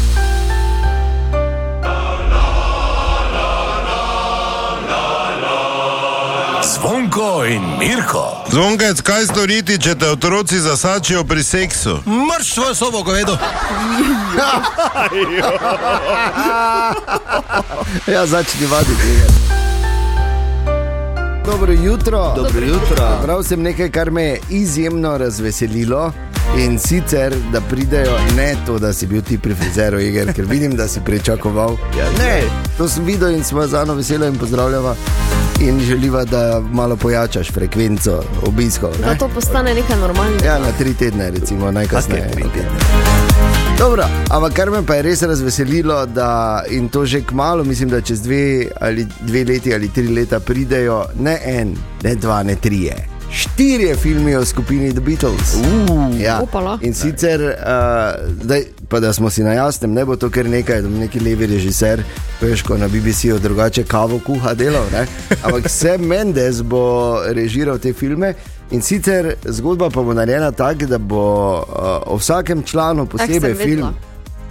Zvonko 6.74 7.44
in 7.44 7.62
Mirko. 7.78 8.44
Zvonkec, 8.52 9.00
kaj 9.00 9.26
storiti, 9.26 9.78
če 9.80 9.94
te 9.94 10.08
otroci 10.10 10.60
zasačijo 10.60 11.24
pri 11.24 11.42
seksu? 11.42 11.98
Mrš 12.06 12.52
svojo 12.54 12.74
sobo, 12.74 13.04
ko 13.04 13.12
vedo. 13.12 13.38
Ja, 18.06 18.26
začni 18.26 18.66
vaditi. 18.66 19.51
Dobro 21.52 21.72
jutro. 21.74 22.32
Dobro 22.36 22.60
jutro. 22.60 23.18
Prav 23.22 23.42
sem 23.42 23.62
nekaj, 23.62 23.90
kar 23.90 24.10
me 24.10 24.22
je 24.22 24.40
izjemno 24.50 25.18
razveselilo. 25.18 26.12
In 26.58 26.78
sicer, 26.78 27.34
da 27.52 27.60
pridejo 27.60 28.12
ne 28.36 28.56
to, 28.66 28.78
da 28.78 28.92
si 28.92 29.06
bil 29.06 29.22
ti 29.22 29.38
pri 29.38 29.54
frizeru, 29.54 30.00
Iger, 30.00 30.32
ker 30.32 30.44
vidim, 30.44 30.76
da 30.76 30.88
si 30.88 31.00
pričakoval. 31.00 31.70
Ja, 31.98 32.04
ne, 32.18 32.24
ne. 32.26 32.42
to 32.78 32.88
sem 32.88 33.04
videl 33.04 33.30
in 33.30 33.44
smo 33.44 33.66
zano 33.66 33.94
veseli 33.94 34.26
in 34.26 34.36
pozdravljava. 34.36 34.94
in 35.60 35.80
želiva, 35.80 36.24
da 36.24 36.62
malo 36.72 36.96
pojačaš 36.96 37.50
frekvenco 37.50 38.22
obiskov. 38.42 38.90
Da 39.00 39.06
Ne? 39.06 39.18
to 39.18 39.28
postane 39.28 39.74
nekaj 39.74 39.96
normalnega. 39.96 40.44
Ja, 40.44 40.58
na 40.58 40.72
tri 40.78 40.94
tedne, 40.94 41.30
recimo, 41.30 41.70
najkasneje. 41.70 42.30
Okay, 42.34 43.11
Dobro, 43.82 44.04
ampak 44.30 44.52
kar 44.54 44.70
me 44.70 44.78
pa 44.86 44.94
je 44.94 45.02
res 45.02 45.22
razveselilo, 45.26 46.04
da 46.06 46.62
in 46.70 46.88
to 46.88 47.02
že 47.06 47.24
kmalo, 47.26 47.64
mislim, 47.64 47.88
da 47.90 48.00
čez 48.00 48.22
dve, 48.22 48.68
ali 48.80 49.06
dve 49.20 49.44
leti 49.44 49.74
ali 49.74 49.88
tri 49.88 50.06
leta 50.08 50.40
pridejo 50.40 51.04
ne 51.18 51.38
en, 51.44 51.74
ne 52.02 52.14
dva, 52.14 52.42
ne 52.42 52.54
trije. 52.56 52.94
Štirje 53.30 53.96
filmi 53.96 54.36
o 54.36 54.44
skupini 54.44 54.92
The 54.92 55.00
Beatles. 55.00 55.54
Uh, 55.54 56.20
ja. 56.20 56.38
Opala. 56.42 56.78
In 56.82 56.94
sicer, 56.94 57.40
uh, 57.42 58.44
daj, 58.44 58.62
pa 58.88 59.00
da 59.00 59.12
smo 59.12 59.30
si 59.30 59.42
na 59.42 59.52
jasnem, 59.52 59.92
ne 59.92 60.04
bo 60.04 60.16
to 60.16 60.30
kar 60.30 60.46
nekaj, 60.46 60.82
da 60.82 60.88
bo 60.88 60.98
neki 60.98 61.20
levi 61.20 61.46
režiser, 61.46 62.04
veš, 62.40 62.62
ko 62.62 62.78
na 62.78 62.88
BBC-ju 62.88 63.38
drugače 63.38 63.84
kavo 63.84 64.20
kuha 64.26 64.54
delal. 64.54 64.86
Ne? 64.92 65.06
Ampak 65.42 65.66
Sam 65.68 66.06
Mendes 66.06 66.62
bo 66.62 67.18
režiral 67.34 67.78
te 67.78 67.92
filme. 67.92 68.34
In 68.72 68.80
sicer 68.80 69.34
zgodba 69.46 69.90
pa 69.90 70.02
bo 70.02 70.12
narejena 70.12 70.50
tako, 70.52 70.86
da 70.86 70.98
bo 70.98 71.22
uh, 71.58 71.64
o 72.06 72.16
vsakem 72.16 72.62
članu 72.62 73.06
posebej 73.06 73.54
film. 73.54 73.70
vedela. 73.70 73.92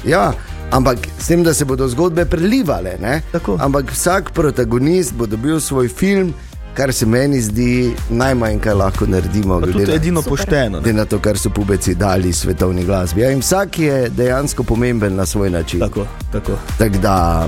Ja, 0.06 0.34
ampak 0.72 0.98
s 1.20 1.28
tem, 1.28 1.44
da 1.44 1.54
se 1.54 1.66
bodo 1.66 1.88
zgodbe 1.88 2.26
prelivale. 2.26 2.98
ne? 3.00 3.22
Tako. 3.32 3.58
Ampak 3.60 3.92
vsak 3.92 4.32
protagonist 4.32 5.14
bo 5.14 5.26
dobil 5.26 5.60
svoj 5.60 5.88
film, 5.90 6.34
kar 6.74 6.94
se 6.94 7.06
meni 7.06 7.42
zdi 7.42 7.72
najmanj, 8.10 8.60
kar 8.60 8.76
lahko 8.76 9.06
naredimo. 9.06 9.60
Tudi 9.62 9.86
na- 9.86 9.94
edino 9.94 10.22
Super. 10.22 10.30
pošteno. 10.32 10.80
Glede 10.80 10.94
na 10.94 11.06
to, 11.06 11.20
kar 11.20 11.38
so 11.38 11.50
pubeci 11.50 11.96
dali 11.96 12.34
svetovni 12.34 12.86
glasbi. 12.86 13.22
Ja, 13.22 13.32
in 13.32 13.40
vsak 13.40 13.80
je 13.80 14.10
dejansko 14.10 14.64
pomemben 14.64 15.16
na 15.16 15.26
svoj 15.26 15.50
način. 15.50 15.80
Tako, 15.80 16.06
tako. 16.32 16.52
Tak 16.78 16.98
da, 16.98 17.48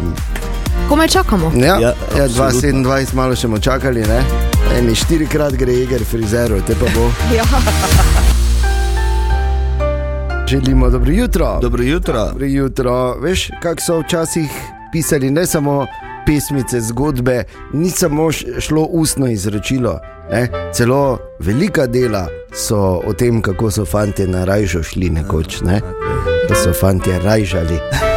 Komaj 0.89 1.07
čakamo. 1.07 1.51
ja, 1.55 1.65
Ja, 1.65 1.79
ja, 1.79 1.93
ja 2.17 2.23
absolutno. 2.25 2.69
2027 2.81 3.13
malo 3.13 3.35
še 3.35 3.47
bomo 3.47 3.59
čakali, 3.59 4.01
ne? 4.01 4.52
Eni 4.83 4.95
štirikrat 4.95 5.53
gre 5.55 5.73
iger 5.73 6.01
frizeru, 6.03 6.57
te 6.67 6.75
pa 6.75 6.85
bo. 6.95 7.07
Ja. 7.37 7.43
Želimo 10.47 10.89
dobro 10.89 11.11
jutro. 11.11 11.59
Dobro 11.61 11.83
jutro. 11.83 12.25
Dobro 12.25 12.45
jutro. 12.45 13.19
Veš, 13.19 13.49
kako 13.61 13.81
so 13.81 13.99
včasih 13.99 14.49
pisali 14.91 15.31
ne 15.31 15.45
samo 15.45 15.85
pesmice, 16.25 16.81
zgodbe, 16.81 17.43
ni 17.73 17.89
samo 17.89 18.31
šlo 18.59 18.83
ustno 18.83 19.27
izročilo. 19.27 19.99
Ne? 20.31 20.47
Celo 20.73 21.17
velika 21.39 21.87
dela 21.87 22.27
so 22.53 23.01
o 23.05 23.13
tem, 23.13 23.41
kako 23.41 23.71
so 23.71 23.85
fanti 23.85 24.27
na 24.27 24.45
rajžo 24.45 24.83
šli 24.83 25.09
nekoč, 25.09 25.61
ne? 25.61 25.81
da 26.49 26.55
so 26.55 26.73
fanti 26.73 27.09
rajžali. 27.23 27.79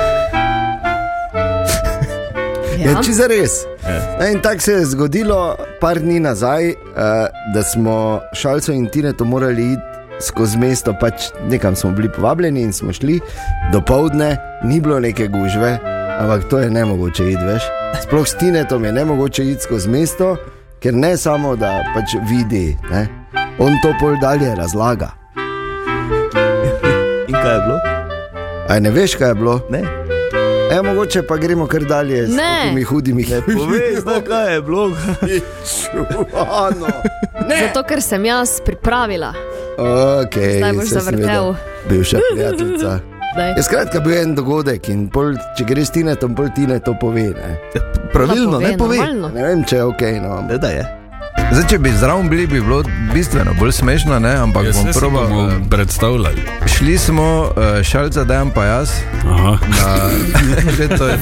Ja, 2.87 2.93
Ja. 2.93 3.01
če 3.03 3.27
res. 3.27 3.67
Ja, 4.21 4.29
in 4.31 4.39
tako 4.41 4.63
se 4.63 4.73
je 4.73 4.85
zgodilo, 4.87 5.57
par 5.81 5.99
dni 5.99 6.21
nazaj, 6.23 6.69
uh, 6.71 7.27
da 7.55 7.63
smo 7.63 8.21
šalco 8.33 8.73
in 8.73 8.87
Tineto 8.87 9.25
morali 9.25 9.73
iti 9.73 9.83
skozi 10.23 10.59
mesto, 10.59 10.95
pač 11.01 11.33
nekam 11.51 11.75
smo 11.77 11.91
bili 11.91 12.09
povabljeni 12.09 12.63
in 12.63 12.73
smo 12.73 12.93
šli 12.93 13.19
do 13.73 13.81
povdne, 13.81 14.37
ni 14.65 14.79
bilo 14.81 15.01
neke 15.01 15.27
gužve, 15.29 15.79
ampak 16.21 16.47
to 16.51 16.59
je 16.63 16.71
ne 16.71 16.85
mogoče 16.85 17.27
iti 17.33 17.43
več. 17.45 17.67
Sploh 18.07 18.23
s 18.29 18.39
Tinetom 18.39 18.85
je 18.85 18.93
ne 18.93 19.05
mogoče 19.05 19.45
iti 19.51 19.67
skozi 19.67 19.91
mesto, 19.91 20.37
ker 20.79 20.95
ne 20.95 21.17
samo 21.17 21.57
da 21.57 21.83
pač 21.95 22.15
vidi, 22.31 22.77
ne? 22.91 23.09
on 23.59 23.75
to 23.83 23.91
pol 24.01 24.15
dalje 24.23 24.55
razlaga. 24.55 25.11
In 27.27 27.35
kaj 27.35 27.55
je 27.55 27.61
bilo? 27.67 27.79
Aj 28.69 28.81
ne 28.81 28.91
veš, 28.91 29.19
kaj 29.19 29.35
je 29.35 29.35
bilo? 29.35 29.61
Ne. 29.71 29.83
E, 30.69 30.83
mogoče 30.83 31.23
pa 31.23 31.37
gremo 31.37 31.67
kar 31.67 31.81
dalje 31.83 32.27
s 32.27 32.31
Ne. 32.31 32.61
temi 32.65 32.83
hudimi 32.83 33.25
Povej, 33.25 33.97
zdaj, 33.97 34.21
kaj 34.23 34.55
je 34.55 34.63
bilo. 34.63 34.91
Čuvano. 35.71 36.87
Zato, 37.51 37.83
ker 37.83 38.03
sem 38.03 38.25
jaz 38.25 38.61
pripravila. 38.61 39.33
Okay, 39.79 40.59
Zdaj 40.59 40.73
boš 40.73 40.89
zavrtel. 40.89 41.55
Bivša 41.89 42.19
prijateljica. 42.33 42.99
Daj. 43.37 43.51
Je 43.51 43.63
skratka 43.63 44.01
bil 44.01 44.15
en 44.15 44.35
dogodek 44.35 44.89
in 44.89 45.09
pol, 45.09 45.35
če 45.59 45.65
greš 45.65 45.91
ti 45.91 46.05
na 46.05 46.15
to, 46.15 46.29
pol 46.29 46.49
ti 46.57 46.65
ne 46.67 46.79
to 46.81 46.95
pove. 46.95 47.23
Ne, 47.23 47.51
Pravilno, 48.13 48.61
Pa 48.61 48.69
ne 48.69 48.79
pove. 48.79 48.97
normalno. 48.97 49.29
ne 49.29 49.43
vem, 49.45 49.65
če 49.65 49.77
je 49.77 49.85
ok. 49.85 50.03
No. 50.23 50.41
Ne, 50.43 50.57
da 50.59 50.69
je. 50.69 50.85
Zdaj, 51.47 51.69
če 51.69 51.79
bi 51.79 51.91
zraven 51.93 52.29
bili, 52.29 52.47
bi 52.47 52.61
bilo 52.61 52.83
bistveno 53.15 53.55
bolj 53.55 53.73
smešno, 53.73 54.19
ne? 54.19 54.35
ampak 54.37 54.65
Jaz 54.65 54.77
bom 54.77 54.89
probal. 54.93 55.27
eh, 55.43 55.55
predstavljali. 55.71 56.43
Šli 56.69 56.99
smo, 56.99 57.27
uh, 57.47 57.83
šalca, 57.83 58.25
dajem 58.25 58.51
pa 58.51 58.65
jaz. 58.65 58.91
Aha. 59.25 59.53
Na, 59.63 60.11
že 60.77 60.89
to 60.91 61.07
je 61.07 61.17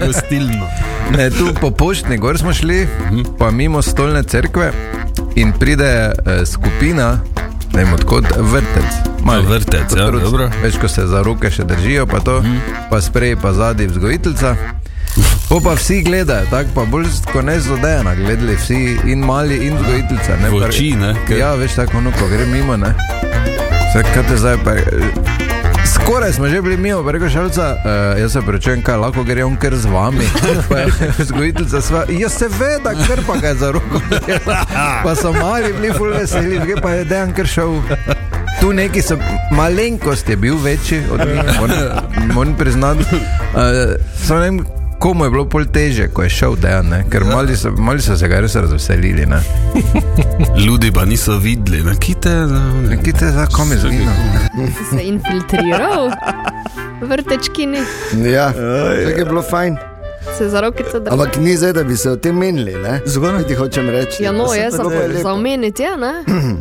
Gostilno. 0.00 0.66
Ne, 1.10 1.30
tu 1.30 1.52
po 1.60 1.70
poštni 1.70 2.18
gor 2.18 2.38
smo 2.38 2.52
šli, 2.52 2.88
pa 3.38 3.50
mimo 3.50 3.82
stolne 3.82 4.22
cerkve 4.22 4.72
in 5.34 5.52
pride 5.52 5.84
eh, 5.84 6.12
skupina, 6.46 7.18
ne 7.72 7.84
vem 7.84 7.92
odkot, 7.92 8.24
vrtec. 8.36 8.90
Mali, 9.22 9.46
Vrtec, 9.46 9.92
ja, 9.92 10.04
otroci. 10.04 10.24
dobro. 10.24 10.50
Več, 10.62 10.76
ko 10.76 10.88
se 10.88 11.06
za 11.06 11.22
roke 11.22 11.50
še 11.50 11.64
držijo, 11.64 12.06
pa 12.06 12.18
to, 12.20 12.40
pa 12.90 13.00
sprej, 13.00 13.36
pa 13.36 13.52
zadnji 13.52 13.86
vzgojiteljica. 13.86 14.56
Po 15.52 15.60
pa 15.60 15.74
vsi 15.74 16.02
gledajo, 16.02 16.46
tako 16.50 16.68
pa 16.74 16.84
bolj 16.84 17.06
kot 17.32 17.44
ne 17.44 17.60
zodejena, 17.60 18.14
gledali 18.14 18.56
vsi 18.56 18.96
in 19.04 19.18
mali 19.18 19.66
in 19.66 19.76
vzgojiteljica. 19.76 20.36
ne, 20.42 20.50
V 20.50 20.54
oči, 20.54 20.94
ne, 20.96 21.14
ker- 21.28 21.38
Ja, 21.38 21.54
veš 21.54 21.74
tako, 21.74 22.00
no, 22.00 22.10
ko 22.10 22.24
gre 22.26 22.46
mimo, 22.46 22.76
ne. 22.76 22.94
Vse, 23.90 24.02
kaj 24.14 24.22
te 24.28 24.36
zdaj 24.36 24.56
pa... 24.64 24.72
Skoraj 25.86 26.32
smo 26.32 26.48
že 26.48 26.62
bili 26.62 26.76
mimo, 26.76 27.12
rekel 27.12 27.28
šalca, 27.28 27.76
uh, 27.76 28.20
jaz 28.20 28.32
se 28.32 28.40
prečujem, 28.40 28.82
kaj 28.82 28.96
lahko 28.96 29.24
gre 29.24 29.44
on 29.44 29.56
kar 29.56 29.76
z 29.76 29.86
vami. 29.86 30.24
Vzgojiteljica 31.18 31.80
sva, 31.80 32.04
ja 32.08 32.28
seveda, 32.28 32.96
ker 33.06 33.20
pa 33.26 33.36
ga 33.36 33.48
je 33.48 33.54
za 33.54 33.70
roko. 33.70 34.00
Pa 35.04 35.14
so 35.14 35.32
mali 35.32 35.72
bili 35.72 35.92
ful 35.92 36.16
veseli, 36.16 36.58
druge 36.58 36.80
pa 36.82 36.90
je 36.90 37.04
dejan 37.04 37.32
kar 37.32 37.46
šel. 37.46 37.76
Tu 38.60 38.72
neki 38.72 39.02
so, 39.02 39.18
malenkost 39.50 40.28
je 40.28 40.36
bil 40.36 40.56
večji 40.56 41.02
od 41.12 41.20
njih, 41.20 41.44
moram 42.32 42.56
priznati. 42.56 43.04
Uh, 43.52 44.81
vem, 45.02 45.10
komu 45.10 45.24
je 45.24 45.30
bilo 45.30 45.44
pol 45.44 45.64
teže, 45.64 46.08
ko 46.08 46.22
je 46.22 46.30
šel 46.30 46.56
dejan, 46.56 46.86
ne? 46.86 47.04
ker 47.10 47.24
mali 47.24 47.56
so, 47.56 47.70
mali 47.72 48.00
so 48.00 48.16
se 48.16 48.28
ga 48.28 48.40
res 48.40 48.54
razveselili. 48.54 49.26
Ne? 49.26 49.40
Ljudi 50.66 50.92
pa 50.92 51.04
niso 51.04 51.36
videli, 51.38 51.82
na 51.82 51.94
kite. 51.94 52.28
na- 52.28 52.96
Kaj 53.02 53.12
te 53.12 53.26
za 53.26 53.46
kom 53.46 53.70
je 53.70 53.78
zgino? 53.78 54.12
Si 54.68 54.96
se 54.96 55.02
infiltriral, 55.02 56.10
vrtečki 57.02 57.66
ni, 57.66 57.78
Ja, 58.24 58.52
tako 58.52 59.18
je 59.18 59.24
bilo 59.24 59.42
fajn. 59.42 59.76
se 60.38 60.48
za 60.48 60.60
rokice 60.60 61.00
drži. 61.00 61.10
Ampak 61.10 61.36
ni 61.36 61.56
zdaj, 61.56 61.72
da 61.72 61.84
bi 61.84 61.96
se 61.96 62.10
o 62.10 62.16
tem 62.16 62.36
menili. 62.36 62.74
ne? 62.74 63.00
Zgoraj. 63.06 63.42
Ti 63.42 63.54
hočem 63.54 63.88
reči? 63.90 64.22
Ja, 64.22 64.32
no, 64.32 64.54
jaz 64.54 64.74
sem 64.76 64.86
za 65.22 65.32
omeniti, 65.32 65.82
ja, 65.82 65.96
ne? 65.96 66.12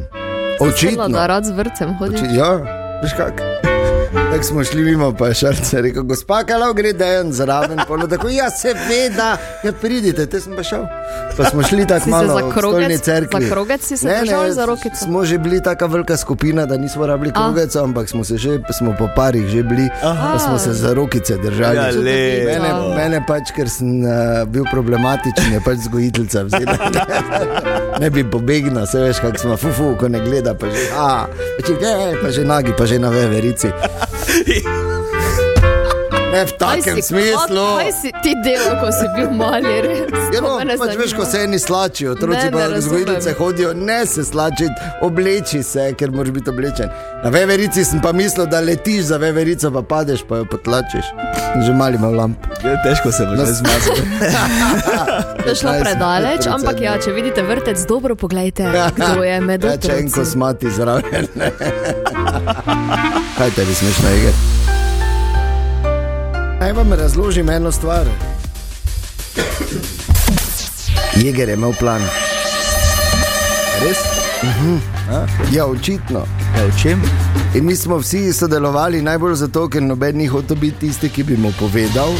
Očitno. 0.59 0.95
Cela, 0.95 1.07
da 1.09 1.27
rad 1.27 1.45
z 1.45 1.51
vrtcem 1.51 1.93
hodim. 1.93 2.15
Oči, 2.15 2.35
ja, 2.35 2.51
veš 3.03 3.13
kak. 3.13 3.41
Tako 4.31 4.43
smo 4.43 4.63
šli 4.63 4.81
mimo, 4.83 5.13
pa 5.19 5.27
je 5.27 5.33
šalce 5.33 5.81
rekel, 5.81 6.03
gospa, 6.03 6.43
kaj 6.43 6.57
lahko 6.57 6.73
gre 6.73 6.93
dejan 6.93 7.33
zraven. 7.33 7.79
Polo, 7.87 8.07
tako, 8.07 8.29
ja, 8.29 8.49
seveda, 8.49 9.37
ja, 9.63 9.71
pridite, 9.81 10.25
te 10.25 10.39
sem 10.39 10.55
pa 10.55 10.63
šel. 10.63 10.85
Pa 11.37 11.45
smo 11.49 11.63
šli 11.63 11.87
tako 11.87 12.09
malo 12.09 12.27
za 12.27 12.33
v 12.45 12.51
krogec- 12.51 12.79
stolni 12.79 12.97
cerkvi. 12.97 13.43
za 13.45 13.51
krogec 13.51 13.81
si 13.83 13.97
se 13.97 14.07
držal 14.21 14.41
ali 14.41 14.53
za 14.53 14.65
rokico? 14.65 14.95
Smo 14.95 15.25
že 15.25 15.37
bili 15.37 15.63
taka 15.63 15.85
velika 15.85 16.17
skupina, 16.17 16.65
da 16.65 16.77
nismo 16.77 17.05
rabili 17.07 17.31
A. 17.35 17.43
krogec, 17.43 17.75
ampak 17.75 18.09
smo 18.09 18.23
se 18.23 18.37
že, 18.37 18.59
smo 18.77 18.95
po 18.99 19.09
parih 19.15 19.47
že 19.47 19.63
bili, 19.63 19.89
pa 20.01 20.39
smo 20.39 20.57
se 20.59 20.73
za 20.73 20.93
rokice 20.93 21.37
držali. 21.37 21.77
Ja, 21.77 21.85
le. 21.85 22.43
Mene, 22.45 22.95
mene 22.95 23.23
pač, 23.27 23.51
ker 23.55 23.69
sem 23.69 24.03
uh, 24.03 24.47
bil 24.47 24.63
problematičen, 24.71 25.53
je 25.53 25.61
pač 25.65 25.77
zgojiteljica 25.77 26.43
vzela. 26.43 26.77
ne 28.01 28.09
bi 28.09 28.23
pobegnil, 28.31 28.85
se 28.85 28.99
veš, 28.99 29.19
kako 29.19 29.37
smo, 29.37 29.57
fufu, 29.57 29.95
ko 29.99 30.07
ne 30.07 30.19
gleda, 30.19 30.53
pa 30.53 30.67
že, 30.71 30.87
a, 30.97 31.27
če 31.67 31.73
gre, 31.79 32.15
pa 32.23 32.31
že 32.31 32.45
nagi, 32.45 32.71
pa 32.77 32.85
že 32.85 32.99
na 32.99 33.09
veverici. 33.09 33.67
yeah. 34.45 34.81
Ne 36.31 36.41
v 36.41 36.53
takem 36.53 36.95
si- 36.95 37.03
smislu. 37.03 37.77
Kaj 37.77 37.93
si 37.93 38.11
ti 38.21 38.33
delal, 38.39 38.79
ko 38.79 38.89
si 38.89 39.05
bil 39.13 39.29
mali, 39.31 39.81
res? 39.81 40.09
Ja, 40.31 40.39
no, 40.39 40.61
pač 40.77 40.95
veš, 40.95 41.13
ko 41.13 41.25
se 41.25 41.39
eni 41.39 41.59
slačijo, 41.59 42.11
otroci 42.11 42.49
pa 42.49 42.69
vzgojiteljice 42.69 43.33
hodijo, 43.33 43.73
ne 43.75 44.05
se 44.05 44.23
slačiti, 44.23 44.73
obleči 45.01 45.63
se, 45.63 45.93
ker 45.93 46.11
moraš 46.11 46.31
biti 46.31 46.49
oblečen. 46.49 46.89
Na 47.21 47.29
veverici 47.29 47.83
sem 47.83 47.99
pa 47.99 48.11
mislil, 48.11 48.45
da 48.45 48.61
letiš 48.61 49.05
za 49.05 49.17
veverico, 49.17 49.71
pa 49.71 49.83
padeš, 49.83 50.23
pa 50.23 50.37
jo 50.37 50.45
potlačiš. 50.45 51.05
Že 51.57 51.73
mali 51.73 51.95
ima 51.95 52.09
lamp. 52.09 52.37
Ja, 52.63 52.81
Težko 52.81 53.11
se 53.11 53.27
že 53.27 53.53
zmazal. 53.53 53.95
To 55.41 55.49
je 55.49 55.55
šlo 55.55 55.71
15 55.71 55.81
predaleč, 55.81 56.47
ampak 56.47 56.79
ja, 56.79 56.97
če 56.97 57.11
vidite 57.11 57.41
vrtec, 57.41 57.81
dobro 57.81 58.15
pogledajte, 58.15 58.69
kdo 58.95 59.23
je 59.23 59.41
med 59.41 59.59
Ja, 59.59 59.73
če 59.73 59.89
en 59.89 60.05
otroci. 60.05 60.13
kosmati 60.13 60.69
zraven. 60.69 61.27
Kaj 63.37 63.51
tebi 63.51 63.73
smešno 63.73 64.09
je? 64.09 64.60
Naj 66.61 66.73
vam 66.73 66.93
razložim 66.93 67.49
eno 67.49 67.71
stvar. 67.71 68.05
Jeger 71.15 71.49
je 71.49 71.53
imel 71.53 71.73
plan. 71.79 72.01
Res? 73.83 73.97
Ja, 75.51 75.65
očitno. 75.65 76.19
Ja, 76.57 76.65
v 76.65 76.81
čem? 76.81 77.01
In 77.55 77.65
mi 77.65 77.75
smo 77.75 77.97
vsi 77.97 78.33
sodelovali 78.33 79.01
najbolj 79.01 79.35
zato, 79.35 79.65
ker 79.69 79.81
noben 79.81 80.17
ni 80.17 80.27
hotel 80.27 80.57
biti 80.57 80.79
tisti, 80.79 81.09
ki 81.09 81.23
bi 81.23 81.37
mu 81.37 81.53
povedal. 81.59 82.13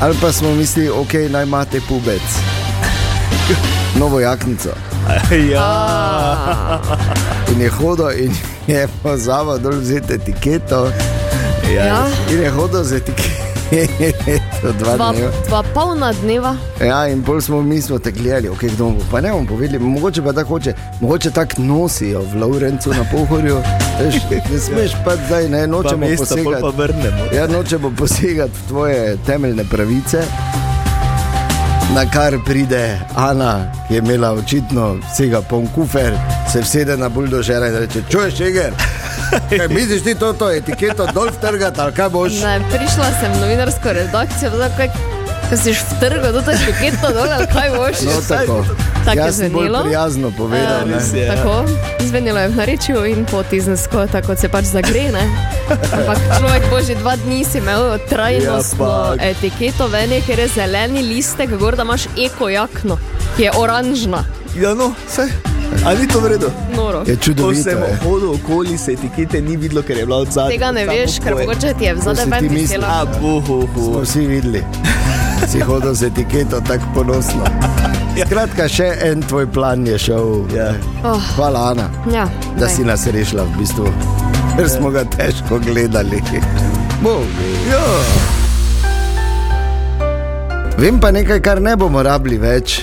Ali 0.00 0.16
pa 0.20 0.32
smo 0.32 0.54
mislili, 0.54 0.88
ok, 0.88 1.12
naj 1.30 1.44
imate 1.44 1.80
pubec. 1.88 2.40
novo 4.00 4.20
jaknico. 4.20 4.72
Ja, 5.52 6.80
In 7.52 7.60
je 7.60 7.70
hodil 7.70 8.10
in 8.24 8.32
je 8.66 8.88
pozabil 9.02 9.58
dol 9.58 9.80
vzeti 9.80 10.12
etiketo. 10.12 10.88
Ja. 11.74 12.06
In 12.32 12.40
je 12.40 12.50
hodil 12.50 12.84
z 12.84 12.92
etiketo 12.92 13.38
dva 14.72 14.96
Dva, 14.96 15.12
dneva. 15.12 15.30
dva 15.46 15.62
polna 15.74 16.12
dneva. 16.12 16.56
Ja, 16.80 17.06
in 17.06 17.20
bolj 17.22 17.40
smo 17.42 17.62
mi 17.62 17.82
smo 17.82 17.98
te 17.98 18.10
gledali, 18.10 18.48
okay, 18.48 18.70
kdo 18.70 18.84
bo. 18.90 19.00
Pa 19.10 19.20
ne 19.20 19.30
bomo 19.30 19.46
povedali, 19.46 19.78
mogoče 19.78 20.22
pa 20.22 20.32
tako 20.32 20.48
hoče, 20.48 20.72
mogoče 21.00 21.30
tako 21.30 21.54
nosijo 21.58 22.22
v 22.22 22.36
Lovrencu 22.36 22.90
na 22.90 23.04
pohorju. 23.12 23.56
Veš, 24.00 24.14
Ne 24.30 24.58
smeš 24.58 24.92
pa 25.04 25.16
zdaj, 25.18 25.48
ne 25.48 25.60
pa 25.60 25.66
nočemo 25.66 25.96
mesta 25.98 26.24
pol 26.26 26.44
posegati. 26.44 26.62
pa 26.62 26.82
vrnemo. 26.82 27.22
Ja, 27.34 27.46
nočemo 27.46 27.90
posegati 27.90 28.52
v 28.54 28.68
tvoje 28.68 29.16
temeljne 29.26 29.64
pravice. 29.64 30.22
Na 31.94 32.04
kar 32.04 32.34
pride 32.44 32.98
Ana, 33.16 33.54
ki 33.88 33.94
je 33.94 33.98
imela 33.98 34.32
očitno 34.32 34.96
vsega 35.04 35.40
poln 35.40 35.68
kufer, 35.68 36.12
se 36.52 36.60
vsede 36.60 36.96
na 36.96 37.08
buldožera 37.08 37.66
in 37.66 37.76
reče: 37.76 38.02
Čuješ, 38.10 38.40
Eger, 38.40 38.72
kaj 39.58 39.68
misliš 39.68 40.02
ti 40.02 40.14
to, 40.14 40.32
to 40.32 40.50
etiketo 40.50 41.06
dol 41.14 41.28
vtrgati 41.28 41.80
ali 41.80 41.92
kaj 41.92 42.08
boš? 42.08 42.32
Ne, 42.42 42.60
prišla 42.72 43.08
sem 43.20 43.32
v 43.32 43.40
novinarsko 43.40 43.92
redakcijo, 43.92 44.50
tako 44.50 44.76
kaj, 44.76 44.88
ko 45.48 45.56
si 45.56 45.72
vtrgal, 45.72 46.32
da 46.32 46.42
ti 46.52 46.64
je 46.68 46.74
keto 46.80 47.12
dol, 47.12 47.28
ali 47.32 47.46
kaj 47.52 47.70
boš. 47.76 48.04
No, 48.06 48.20
tako. 48.28 48.64
Tako 49.04 49.18
je 49.18 49.24
Jaz 49.24 49.36
sem 49.36 49.52
bolj 49.52 49.64
zvenelo. 49.68 49.84
prijazno 49.84 50.30
povedal. 50.36 50.84
Ne. 50.86 50.94
res 50.94 51.12
je. 51.14 51.28
Tako, 51.28 51.64
zvenelo 52.04 52.38
je 52.38 52.48
v 52.48 52.56
narečju 52.56 53.04
in 53.08 53.24
potizensko, 53.24 54.06
tako 54.12 54.36
se 54.36 54.48
pač 54.48 54.64
zagre. 54.68 55.06
Ne? 55.12 55.24
Ampak 55.70 56.18
človek 56.38 56.62
bo 56.70 56.80
že 56.84 56.94
dva 57.00 57.16
dni 57.16 57.44
si 57.44 57.58
imel 57.58 57.96
trajnostno 58.08 59.16
Ja, 59.16 59.30
etiketo, 59.32 59.88
veni, 59.88 60.20
ker 60.26 60.38
je 60.38 60.48
zeleni 60.48 61.02
listek, 61.02 61.56
gor 61.56 61.76
da 61.76 61.88
imaš 61.88 62.04
eko 62.20 62.48
jakno, 62.52 62.98
ki 63.36 63.48
je 63.48 63.52
oranžna. 63.56 64.24
Ja, 64.56 64.74
no, 64.74 64.92
vse. 65.08 65.28
Ali 65.84 66.00
ni 66.00 66.08
to 66.08 66.20
vredno? 66.20 66.48
Noro. 66.76 67.02
Je 67.06 67.16
Ko 67.16 67.22
čudovito. 67.22 67.62
sem 67.62 67.78
je. 67.78 67.96
hodil 68.04 68.30
okoli, 68.30 68.78
se 68.78 68.92
etikete 68.92 69.40
ni 69.40 69.56
videlo, 69.56 69.82
ker 69.82 69.96
je 69.96 70.06
bila 70.06 70.18
od 70.18 70.30
zadaj. 70.30 70.50
Tega 70.50 70.72
ne 70.72 70.84
veš, 70.86 71.18
ker 71.18 71.34
mogoče 71.34 71.74
ti 71.74 71.84
je 71.84 71.94
vzadaj 71.94 72.24
ven 72.24 72.42
misliš? 72.44 72.62
pisela. 72.62 72.86
A, 72.88 73.04
bohu, 73.20 73.68
Smo 73.74 74.00
vsi 74.00 74.26
videli, 74.26 74.62
si 75.46 75.60
hodil 75.60 75.94
z 75.94 76.02
etiketo 76.04 76.60
tako 76.60 76.84
ponosno. 76.94 77.44
Skratka, 78.20 78.68
še 78.68 78.88
en 79.02 79.22
tvoj 79.22 79.46
plan 79.46 79.86
je 79.86 79.98
šel. 80.00 80.42
Ja. 80.50 80.72
Oh, 81.04 81.22
Hvala, 81.36 81.70
Ana, 81.70 81.86
ja, 82.10 82.26
da 82.54 82.60
daj. 82.60 82.70
si 82.70 82.84
nas 82.84 83.06
rešila 83.06 83.42
v 83.44 83.58
bistvu, 83.58 83.86
ker 84.56 84.68
smo 84.68 84.90
ga 84.90 85.04
težko 85.06 85.58
gledali. 85.60 86.18
Bog. 87.00 87.22
Ja. 87.70 87.84
Vem 90.78 91.00
pa 91.00 91.10
nekaj, 91.10 91.40
kar 91.40 91.60
ne 91.60 91.76
bomo 91.76 92.02
rabili 92.02 92.38
več. 92.38 92.80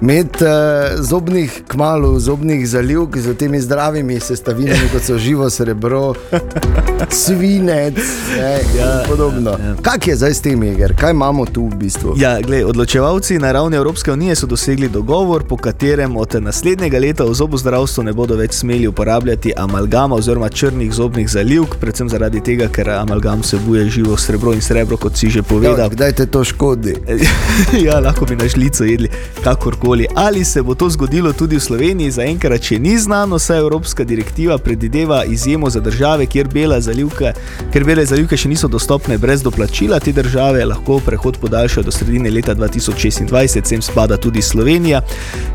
Med 0.00 0.26
uh, 0.42 1.02
zobnih, 1.02 1.62
kmalo 1.68 2.18
zobnih 2.18 2.68
zalivk 2.68 3.16
z 3.18 3.34
temi 3.34 3.60
zdravimi 3.60 4.20
sestavinami, 4.20 4.86
kot 4.92 5.02
so 5.02 5.18
živo 5.18 5.50
srebro, 5.50 6.14
svinec 7.10 7.98
ne, 8.38 8.52
ja, 8.78 9.02
in 9.02 9.08
podobno. 9.10 9.50
Ja. 9.50 9.74
Kaj 9.82 9.98
je 10.06 10.16
zdaj 10.16 10.34
s 10.34 10.40
tem, 10.40 10.62
Jeger? 10.62 10.94
Kaj 10.96 11.10
imamo 11.10 11.46
tu 11.46 11.66
v 11.66 11.74
bistvu? 11.74 12.14
Ja, 12.16 12.38
gled, 12.40 12.62
odločevalci 12.64 13.38
na 13.38 13.50
ravni 13.52 13.76
Evropske 13.76 14.12
unije 14.12 14.36
so 14.36 14.46
dosegli 14.46 14.88
dogovor, 14.88 15.42
po 15.42 15.56
katerem 15.56 16.16
od 16.16 16.34
naslednjega 16.40 16.98
leta 16.98 17.24
v 17.24 17.34
zobozdravstvu 17.34 18.02
ne 18.06 18.12
bodo 18.12 18.36
več 18.38 18.54
smeli 18.62 18.86
uporabljati 18.86 19.52
amalgama 19.56 20.14
oziroma 20.14 20.48
črnih 20.48 20.92
zobnih 20.94 21.26
zalivk, 21.30 21.74
predvsem 21.80 22.08
zaradi 22.08 22.40
tega, 22.40 22.68
ker 22.70 22.90
amalgam 23.00 23.42
vsebuje 23.42 23.88
živo 23.90 24.16
srebro 24.16 24.54
in 24.54 24.62
srebro, 24.62 24.96
kot 24.96 25.16
si 25.18 25.26
že 25.30 25.38
Ja, 25.38 25.42
povedal. 25.42 25.90
kdaj 25.90 26.12
te 26.12 26.26
to 26.26 26.44
škodi? 26.44 26.94
ja, 27.86 27.98
lahko 27.98 28.24
bi 28.30 28.36
na 28.38 28.46
žlico 28.48 28.84
jedli, 28.84 29.10
kakorkoli. 29.42 29.87
Ali 30.14 30.44
se 30.44 30.62
bo 30.62 30.74
to 30.74 30.90
zgodilo 30.90 31.32
tudi 31.32 31.56
v 31.56 31.60
Sloveniji, 31.60 32.10
zaenkrat 32.10 32.62
še 32.62 32.76
ni 32.78 32.98
znano, 32.98 33.38
saj 33.38 33.58
Evropska 33.58 34.04
direktiva 34.04 34.58
predvideva 34.58 35.24
izjemo 35.24 35.70
za 35.70 35.80
države, 35.80 36.26
kjer 36.26 36.48
bele 36.48 36.80
zalivke, 36.80 37.32
kjer 37.72 37.84
bele 37.84 38.04
zalivke 38.06 38.36
še 38.36 38.50
niso 38.52 38.68
dostopne 38.68 39.16
brez 39.18 39.42
doplačila. 39.42 39.96
Te 40.00 40.12
države 40.12 40.64
lahko 40.68 40.98
prehod 41.00 41.38
podaljšajo 41.40 41.84
do 41.86 41.94
sredine 41.94 42.30
leta 42.30 42.54
2026, 42.54 43.64
sem 43.64 43.82
spada 43.82 44.16
tudi 44.16 44.42
Slovenija. 44.42 45.00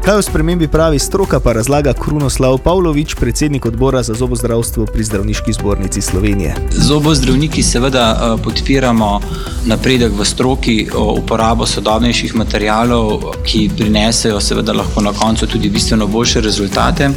Kaj 0.05 0.17
o 0.17 0.25
spremembi 0.25 0.67
pravi 0.67 0.99
stroka, 0.99 1.39
pa 1.39 1.53
razlaga 1.53 1.93
Krunoslav 1.93 2.57
Pavlović, 2.65 3.13
predsednik 3.19 3.65
odbora 3.69 4.01
za 4.03 4.17
zobozdravstvo 4.17 4.85
pri 4.85 5.03
Zdravniški 5.03 5.53
zbornici 5.53 6.01
Slovenije. 6.01 6.55
Zobozdravniki 6.71 7.63
seveda 7.63 8.07
eh, 8.17 8.43
podpiramo 8.43 9.21
napredek 9.69 10.17
v 10.17 10.25
stroki, 10.25 10.77
uporabo 10.89 11.69
sodobnejših 11.69 12.35
materijalov, 12.35 13.29
ki 13.45 13.69
prinesejo 13.77 14.22
seveda 14.39 14.73
lahko 14.73 15.01
na 15.01 15.11
koncu 15.13 15.47
tudi 15.47 15.69
bistveno 15.69 16.07
boljše 16.07 16.41
rezultate, 16.41 17.09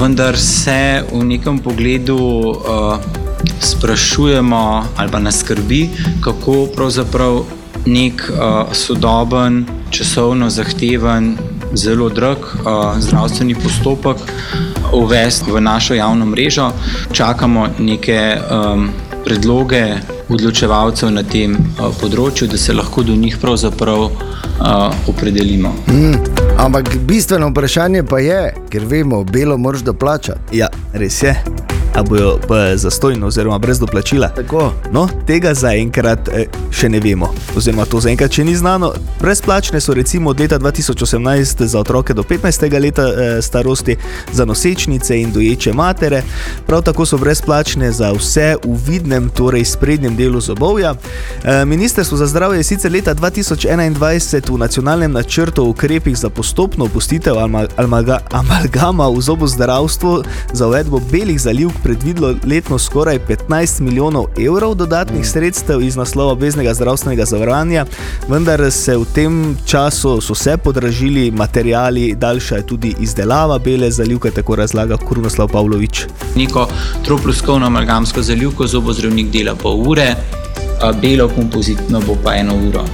vendar 0.00 0.38
se 0.38 1.02
v 1.12 1.24
nekem 1.24 1.58
pogledu 1.58 2.18
sprašujemo 3.60 4.84
ali 4.96 5.10
pa 5.10 5.18
nas 5.18 5.38
skrbi, 5.38 5.88
kako 6.20 6.66
pravzaprav 6.76 7.42
nek 7.86 8.32
sodoben, 8.72 9.64
časovno 9.90 10.50
zahteven, 10.50 11.36
zelo 11.74 12.08
drag 12.08 12.38
zdravstveni 12.98 13.54
postopek 13.54 14.16
uvesti 14.92 15.52
v 15.52 15.60
našo 15.60 15.94
javno 15.94 16.26
mrežo. 16.26 16.70
Čakamo 17.12 17.66
neke 17.78 18.36
predloge 19.24 19.84
odločevalcev 20.28 21.10
na 21.10 21.22
tem 21.22 21.56
področju, 22.00 22.48
da 22.48 22.58
se 22.58 22.72
lahko 22.72 23.02
do 23.02 23.14
njih 23.16 23.36
pravzaprav 23.40 24.10
uh, 24.60 24.94
opredelimo. 25.08 25.74
Ampak 26.58 26.96
bistveno 26.96 27.48
vprašanje 27.48 28.02
pa 28.02 28.18
je, 28.18 28.54
ker 28.70 28.84
vemo, 28.84 29.24
belo 29.24 29.56
moraš 29.58 29.80
doplačati. 29.80 30.58
Ja, 30.58 30.68
res 30.92 31.22
je. 31.22 31.34
A 31.94 32.02
bojo 32.02 32.38
pa 32.48 32.76
zastojno, 32.76 33.26
oziroma 33.26 33.58
brez 33.58 33.78
doplačila? 33.78 34.28
Tako. 34.28 34.72
No, 34.92 35.08
tega 35.26 35.54
zaenkrat 35.54 36.28
eh, 36.28 36.46
še 36.70 36.88
ne 36.88 37.00
vemo, 37.02 37.32
oziroma 37.56 37.84
to 37.84 37.98
zaenkrat 38.00 38.32
še 38.32 38.44
ni 38.46 38.54
znano. 38.56 38.92
Brezplačne 39.20 39.80
so 39.82 39.94
recimo 39.94 40.30
od 40.30 40.40
leta 40.40 40.58
2018 40.58 41.64
za 41.66 41.80
otroke 41.80 42.14
do 42.14 42.22
15. 42.22 42.66
leta 42.80 43.06
eh, 43.08 43.42
starosti, 43.42 43.96
za 44.32 44.44
nosečnice 44.44 45.18
in 45.20 45.32
doječe 45.32 45.72
matere, 45.72 46.22
prav 46.66 46.84
tako 46.86 47.06
so 47.06 47.18
brezplačne 47.18 47.90
za 47.92 48.12
vse 48.14 48.54
v 48.62 48.76
vidnem, 48.86 49.28
torej 49.34 49.64
sprednjem 49.64 50.16
delu 50.16 50.40
zobovja. 50.40 50.94
Eh, 50.94 51.64
Ministrstvo 51.64 52.16
za 52.16 52.26
zdravje 52.26 52.60
je 52.60 52.68
sicer 52.70 52.92
leta 52.92 53.14
2021 53.14 54.54
v 54.54 54.58
nacionalnem 54.58 55.12
načrtu 55.12 55.66
o 55.66 55.74
ukrepih 55.74 56.16
za 56.16 56.30
postopno 56.30 56.86
opustitev 56.86 57.34
amalgama 58.30 59.08
v 59.08 59.20
zobozdravstvu 59.20 60.22
za 60.52 60.66
uvedbo 60.66 61.00
belih 61.10 61.40
zalivk 61.40 61.79
predvidelo 61.82 62.34
letno 62.46 62.78
skoraj 62.78 63.18
15 63.28 63.80
milijonov 63.80 64.26
evrov 64.38 64.74
dodatnih 64.74 65.28
sredstev 65.28 65.82
iz 65.82 65.96
naslova 65.96 66.32
obveznega 66.32 66.74
zdravstvenega 66.74 67.24
zavarovanja, 67.24 67.86
vendar 68.28 68.70
se 68.70 68.96
v 68.96 69.04
tem 69.14 69.56
času 69.66 70.20
so 70.20 70.34
se 70.34 70.56
podražili 70.56 71.30
materijali, 71.30 72.14
daljša 72.14 72.56
je 72.56 72.66
tudi 72.66 72.94
izdelava 73.00 73.58
bele 73.58 73.90
zalivke, 73.90 74.30
tako 74.30 74.56
razlaga 74.56 74.96
Krunoslav 75.08 75.48
Pavlović. 75.48 76.04
Neko 76.36 76.68
troploskovno 77.04 77.66
amalgamsko 77.66 78.22
zalivko 78.22 78.66
zobozdravnik 78.66 79.30
dela 79.30 79.54
pol 79.54 79.88
ure, 79.88 80.14
belo 81.02 81.28
kompozitno 81.28 82.00
bo 82.00 82.16
pa 82.24 82.34
eno 82.34 82.54
uro. 82.68 82.84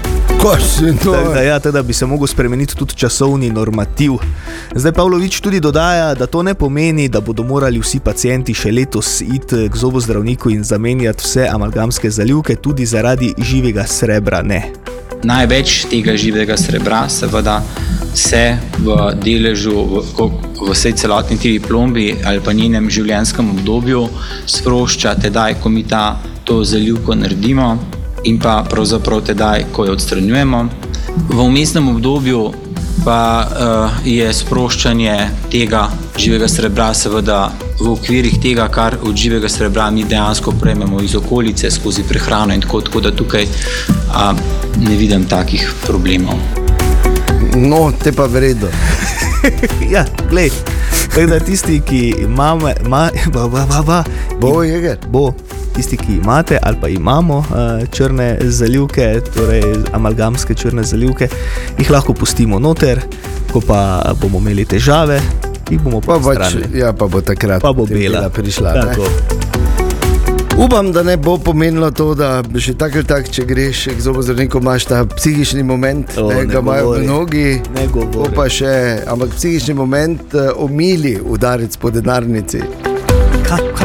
Ko 0.43 0.57
si 0.61 0.93
to? 1.05 1.13
Tako 1.13 1.35
da, 1.35 1.43
ja, 1.43 1.59
teda 1.61 1.83
bi 1.83 1.93
se 1.93 2.07
lahko 2.07 2.27
spremenil 2.27 2.67
tudi 2.67 2.95
časovni 2.95 3.51
normativ. 3.51 4.13
Zdaj 4.75 4.93
Pavlović 4.93 5.41
tudi 5.41 5.61
dodaja, 5.61 6.15
da 6.15 6.27
to 6.27 6.43
ne 6.43 6.55
pomeni, 6.55 7.09
da 7.09 7.21
bodo 7.21 7.43
morali 7.43 7.81
vsi 7.81 8.01
pacijenti 8.01 8.55
še 8.55 8.73
letos 8.73 9.21
iti 9.21 9.69
k 9.69 9.77
zobozdravniku 9.77 10.51
in 10.51 10.65
zamenjati 10.65 11.25
vse 11.25 11.49
amalgamske 11.53 12.11
zalivke, 12.11 12.57
tudi 12.57 12.87
zaradi 12.87 13.35
živega 13.39 13.87
srebra. 13.87 14.43
Ne. 14.43 14.63
Največ 15.25 15.87
tega 15.91 16.17
živega 16.17 16.57
srebra 16.57 17.09
seveda 17.09 17.63
se 18.15 18.59
v 18.79 18.97
deležu, 19.25 19.75
v, 19.75 20.29
v 20.61 20.71
vsej 20.73 20.93
celotni 20.93 21.37
TV 21.39 21.61
plombi 21.69 22.15
ali 22.25 22.41
pa 22.41 22.53
njenem 22.53 22.91
življenjskem 22.91 23.51
obdobju 23.51 24.07
sprošča 24.47 25.15
tedaj, 25.21 25.61
ko 25.63 25.69
mi 25.69 25.85
ta, 25.85 26.17
zalivko 26.47 27.15
naredimo 27.15 27.79
in 28.25 28.39
pa 28.39 28.65
pravzaprav 28.71 29.21
tedaj, 29.27 29.65
ko 29.73 29.85
jo 29.87 29.93
odstranjujemo. 29.93 30.69
V 31.29 31.39
umestnem 31.43 31.89
obdobju 31.89 32.53
pa 33.05 33.47
uh, 33.47 34.07
je 34.07 34.27
sproščanje 34.35 35.15
tega 35.51 35.87
živega 36.19 36.49
srebra 36.51 36.89
seveda 36.95 37.53
v 37.79 37.93
okvirih 37.93 38.41
tega, 38.43 38.67
kar 38.73 38.99
od 39.03 39.15
živega 39.15 39.49
srebra 39.53 39.91
mi 39.91 40.05
dejansko 40.05 40.57
prejmemo 40.61 41.03
iz 41.03 41.15
okolice, 41.15 41.71
skozi 41.71 42.03
prehrano 42.09 42.55
in 42.55 42.67
tako, 42.67 42.81
tako 42.81 43.05
da 43.07 43.15
tukaj 43.15 43.47
uh, 43.47 44.31
ne 44.83 44.97
vidim 44.97 45.29
takih 45.31 45.71
problemov. 45.87 46.66
No, 47.57 47.93
te 47.95 48.13
pa 48.13 48.27
vredo. 48.27 48.69
Ja, 49.87 50.05
glej. 50.31 50.51
Tako 51.09 51.27
da 51.27 51.41
tisti, 51.41 51.81
ki 51.81 52.15
imamo, 52.19 52.69
ima, 52.83 53.11
ba, 53.27 53.49
ba, 53.49 53.67
ba, 53.67 53.83
ba, 53.83 54.05
Bo, 54.41 54.63
Jeger. 54.63 54.99
bo, 55.09 55.33
tisti, 55.73 55.97
ki 55.97 56.13
imate 56.15 56.59
ali 56.63 56.77
pa 56.81 56.89
imamo 56.89 57.39
uh, 57.39 57.47
črne 57.91 58.39
zalivke, 58.43 59.21
torej 59.35 59.63
amalgamske 59.93 60.55
črne 60.55 60.83
zalivke, 60.83 61.29
jih 61.79 61.91
lahko 61.91 62.13
pustimo 62.13 62.59
noter, 62.59 63.01
ko 63.53 63.61
pa 63.61 63.79
bomo 64.21 64.39
imeli 64.39 64.65
težave, 64.65 65.21
jih 65.71 65.81
bomo 65.81 66.01
Pa, 66.01 66.19
pa 66.19 66.35
pač, 66.35 66.57
ja, 66.75 66.93
pa 66.93 67.07
bo 67.07 67.21
takrat 67.21 67.63
Pa 67.63 67.73
bo 67.73 67.87
potem 67.87 67.99
bela. 68.03 68.29
prišla. 68.29 68.75
ne. 68.75 69.46
Upam, 70.59 70.93
da 70.93 71.03
ne 71.03 71.17
bo 71.17 71.39
pomenilo 71.39 71.91
to, 71.91 72.15
da 72.15 72.43
še 72.59 72.73
tako 72.75 73.03
ali 73.03 73.07
tako, 73.07 73.33
če 73.33 73.45
greš 73.45 73.83
k 73.93 74.01
zobozdravniku, 74.01 74.59
imaš 74.59 74.87
ta 74.89 75.03
psihični 75.05 75.63
moment, 75.63 76.17
O, 76.17 76.31
ne, 76.31 76.35
ne 76.35 76.47
ga 76.47 76.59
imajo 76.59 76.85
govori. 76.85 77.05
mnogi. 77.05 77.61
To 77.75 77.87
govori. 77.93 78.33
pa 78.35 78.49
še, 78.49 79.03
ampak 79.07 79.35
psihični 79.37 79.75
moment 79.75 80.35
uh, 80.35 80.49
omili 80.57 81.19
udarec 81.21 81.77
po 81.77 81.91
denarnici. 81.91 82.63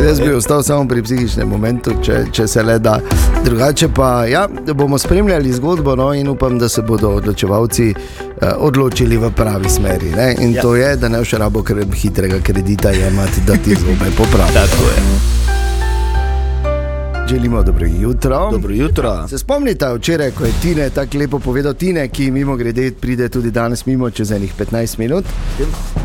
Jaz 0.02 0.22
bi 0.22 0.32
ostal 0.34 0.64
samo 0.64 0.88
pri 0.88 1.04
psihičnem 1.04 1.50
momentu, 1.50 1.92
če, 2.04 2.24
če 2.32 2.48
se 2.48 2.64
le 2.64 2.80
da. 2.80 2.96
Drugače 3.44 3.92
pa 3.94 4.26
ja, 4.26 4.48
bomo 4.74 4.98
spremljali 4.98 5.52
zgodbo 5.54 5.96
no, 5.96 6.14
in 6.14 6.32
upam, 6.32 6.58
da 6.60 6.70
se 6.70 6.82
bodo 6.82 7.12
odločevalci 7.20 7.92
uh, 7.92 8.48
odločili 8.58 9.20
v 9.20 9.34
pravi 9.36 9.70
smeri. 9.70 10.16
Ne? 10.16 10.32
In 10.40 10.56
ja. 10.56 10.64
to 10.64 10.76
je, 10.80 10.96
da 10.96 11.12
ne 11.12 11.20
boš 11.20 11.36
rabo 11.36 11.66
hitrega 11.94 12.40
kredita 12.40 12.96
jemati, 12.96 13.46
da 13.48 13.60
ti 13.60 13.76
zobe 13.76 14.16
popravi. 14.18 14.56
Tako 14.56 14.90
je. 14.96 15.41
Želimo 17.28 17.64
dobro 17.64 17.88
jutro. 18.02 18.52
Dobro 18.52 18.74
jutro. 18.74 19.28
Se 19.28 19.38
spomnite 19.38 19.86
včeraj, 19.96 20.32
ko 20.32 20.46
je 20.46 20.52
Tine 20.62 20.90
tako 20.90 21.18
lepo 21.18 21.40
povedal, 21.40 21.74
Tine, 21.74 22.08
ki 22.08 22.32
mimo 22.32 22.56
grede 22.56 22.92
pride 23.02 23.30
tudi 23.30 23.52
danes 23.52 23.86
mimo 23.86 24.10
čez 24.10 24.32
enih 24.32 24.54
15 24.60 25.00
minut, 25.00 25.26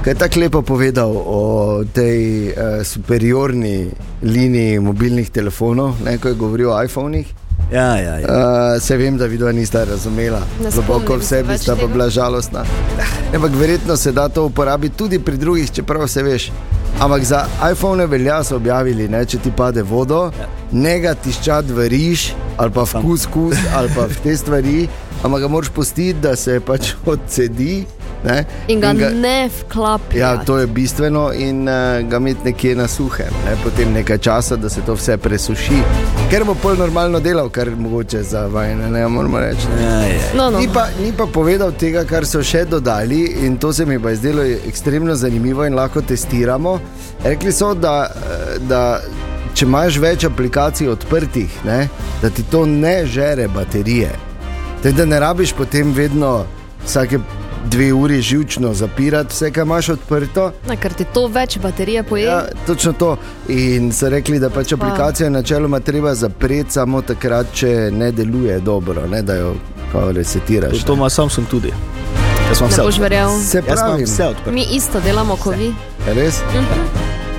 ki 0.05 0.11
je 0.11 0.15
tako 0.15 0.41
lepo 0.41 0.63
povedal 0.63 1.13
o 1.17 1.85
tej 1.93 2.49
uh, 2.49 2.55
superiorni 2.85 3.91
liniji 4.23 4.79
mobilnih 4.81 5.31
telefonov, 5.31 5.95
ne, 6.05 6.19
ko 6.19 6.29
je 6.29 6.35
govoril 6.35 6.71
o 6.71 6.83
iPhonih. 6.83 7.27
Ja, 7.73 7.97
ja, 7.97 8.19
ja. 8.19 8.27
Uh, 8.29 8.83
se 8.83 8.97
vem, 8.97 9.19
da 9.19 9.27
vidva 9.27 9.53
nista 9.53 9.85
razumela, 9.85 10.41
globoko 10.73 11.17
v 11.17 11.23
se 11.23 11.29
sebi 11.29 11.49
več 11.49 11.61
sta 11.61 11.77
pa 11.77 11.87
bila 11.87 12.09
žalostna. 12.11 12.63
Ampak 13.35 13.53
verjetno 13.59 13.97
se 13.97 14.13
da 14.13 14.29
to 14.29 14.45
uporabiti 14.47 14.97
tudi 14.97 15.19
pri 15.19 15.37
drugih, 15.37 15.71
čeprav 15.71 16.07
se 16.09 16.23
veš. 16.23 16.51
Ampak 17.01 17.25
za 17.25 17.47
iPhone 17.73 18.07
velja 18.07 18.45
so 18.45 18.57
objavili, 18.57 19.09
ne, 19.09 19.21
če 19.29 19.39
ti 19.45 19.51
pade 19.53 19.83
vodo, 19.85 20.31
ne 20.73 20.95
ga 21.03 21.13
tiščati 21.13 21.75
v 21.77 21.89
riž 21.93 22.31
ali 22.57 22.73
pa 22.73 22.87
v 22.89 23.03
kus, 23.05 23.27
ali 23.77 23.91
pa 23.93 24.07
v 24.09 24.17
te 24.25 24.33
stvari, 24.33 24.87
ampak 25.21 25.45
ga 25.45 25.51
moraš 25.53 25.69
pustiti, 25.77 26.17
da 26.25 26.33
se 26.41 26.57
pač 26.65 26.95
odcedi. 27.13 27.85
Ne, 28.25 28.45
In 28.69 28.81
ga 28.81 28.93
ne 28.93 29.51
vklapi. 29.61 30.19
Ja, 30.19 30.45
to 30.45 30.59
je 30.59 30.67
bistveno 30.67 31.33
in 31.33 31.69
uh, 31.69 32.09
ga 32.09 32.17
imeti 32.17 32.41
nekje 32.45 32.75
na 32.77 32.89
suhem, 32.89 33.33
ne? 33.45 33.57
potem 33.65 33.93
nekaj 33.93 34.19
časa, 34.19 34.57
da 34.57 34.69
se 34.69 34.81
to 34.87 34.95
vse 34.95 35.17
presuši. 35.17 35.79
Ker 36.31 36.45
bo 36.45 36.57
pol 36.63 36.75
normalno 36.79 37.21
delal, 37.21 37.49
kar 37.49 37.71
mogoče 37.77 38.23
za 38.23 38.47
vajne, 38.47 38.91
ne 38.91 39.07
moramo 39.09 39.39
reči. 39.41 39.69
Ne? 39.77 39.83
ja, 39.85 40.01
ja. 40.01 40.33
No, 40.35 40.51
no. 40.51 40.59
Ni, 40.59 40.69
pa, 40.75 40.89
ni 41.03 41.13
pa 41.13 41.27
povedal 41.27 41.73
tega, 41.79 42.05
kar 42.09 42.27
so 42.27 42.43
še 42.43 42.65
dodali, 42.65 43.23
in 43.47 43.61
to 43.63 43.73
se 43.73 43.87
mi 43.87 44.01
pa 44.03 44.11
je 44.11 44.23
zdelo 44.23 44.43
ekstremno 44.67 45.15
zanimivo 45.15 45.67
in 45.67 45.79
lahko 45.79 46.03
testiramo. 46.03 46.79
Rekli 47.25 47.53
so, 47.53 47.75
da, 47.75 48.09
eh, 48.11 48.59
da 48.69 48.83
če 49.57 49.65
imaš 49.65 49.97
več 50.03 50.27
aplikacij 50.29 50.91
odprtih, 50.93 51.63
ne, 51.65 51.87
da 52.23 52.31
ti 52.31 52.45
to 52.51 52.67
ne 52.67 52.99
žere 53.07 53.49
baterije. 53.49 54.11
Te, 54.83 54.93
da 54.93 55.07
ne 55.09 55.21
rabiš 55.21 55.55
potem 55.57 55.95
vedno 55.97 56.43
vsake 56.85 57.19
dve 57.71 57.93
uri 57.93 58.21
živčno 58.21 58.75
zapirati 58.75 59.29
vse, 59.29 59.51
kar 59.51 59.67
imaš 59.67 59.89
odprto. 59.89 60.53
Ne, 60.69 60.77
ker 60.77 60.93
ti 60.93 61.05
to 61.15 61.27
več 61.27 61.59
baterije 61.59 62.03
poje. 62.03 62.25
Ja, 62.25 62.45
točno 62.67 62.93
to. 62.93 63.17
In 63.49 63.93
so 63.93 64.09
rekli, 64.09 64.39
da 64.39 64.51
pač 64.51 64.73
aplikacijo 64.73 65.31
načeloma 65.31 65.81
treba 65.81 66.15
zapreti 66.15 66.71
samo 66.73 67.03
takrat, 67.03 67.47
če 67.53 67.91
ne 67.93 68.13
deluje 68.13 68.61
dobro, 68.61 69.07
ne, 69.07 69.23
da 69.23 69.35
jo 69.35 69.55
resetiraš. 70.13 70.85
To 70.85 70.95
ima 70.95 71.11
Samsung 71.11 71.47
tudi. 71.51 71.73
Jaz 72.49 72.59
sem 72.59 72.69
vse 72.69 73.01
verjel. 73.01 73.31
Se 73.43 73.63
pravi, 73.63 74.05
vse 74.05 74.25
odprto. 74.25 74.53
Mi 74.53 74.67
isto 74.73 75.01
delamo 75.01 75.37
kot 75.37 75.57
vi. 75.57 75.75
res? 76.15 76.43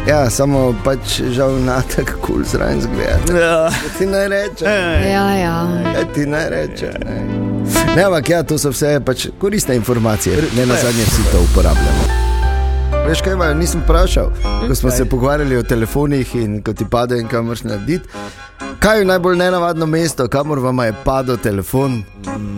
Ja, 0.08 0.30
samo 0.30 0.76
pač 0.84 1.22
žal 1.36 1.60
na 1.66 1.82
tako 1.82 2.12
kul 2.22 2.36
cool 2.36 2.44
zraven 2.44 2.82
zgleda. 2.82 3.40
Ja. 3.40 3.70
Ti 3.98 4.06
naj 4.06 4.28
reče. 4.28 4.66
Ja, 5.12 5.28
ja. 5.36 5.58
Ja, 5.96 6.06
ti 6.14 6.26
naj 6.26 6.50
reče. 6.50 6.92
Ne. 7.06 7.47
Ne, 7.96 8.04
ampak 8.04 8.30
ja, 8.30 8.44
to 8.44 8.58
so 8.58 8.70
vse 8.70 9.00
pač 9.06 9.28
koristne 9.40 9.76
informacije, 9.76 10.38
ne 10.58 10.66
na 10.66 10.76
zadnje 10.76 11.04
vsi 11.04 11.32
to 11.32 11.42
uporabljamo. 11.52 12.04
Veš 13.08 13.22
kaj, 13.22 13.36
Majo, 13.36 13.54
nisem 13.54 13.82
vprašal, 13.82 14.32
ko 14.68 14.76
smo 14.76 14.92
se 14.92 15.06
pogovarjali 15.06 15.58
o 15.58 15.64
telefonih 15.64 16.36
in 16.36 16.62
ko 16.64 16.74
ti 16.74 16.86
pade 16.92 17.20
in 17.20 17.28
kaj 17.28 17.42
moraš 17.42 17.64
narediti. 17.64 18.10
Kaj 18.80 19.00
je 19.00 19.06
najbolj 19.06 19.38
nenavadno 19.38 19.86
mesto, 19.86 20.28
kamor 20.28 20.60
vam 20.60 20.80
je 20.80 20.94
padel 21.04 21.38
telefon? 21.38 22.04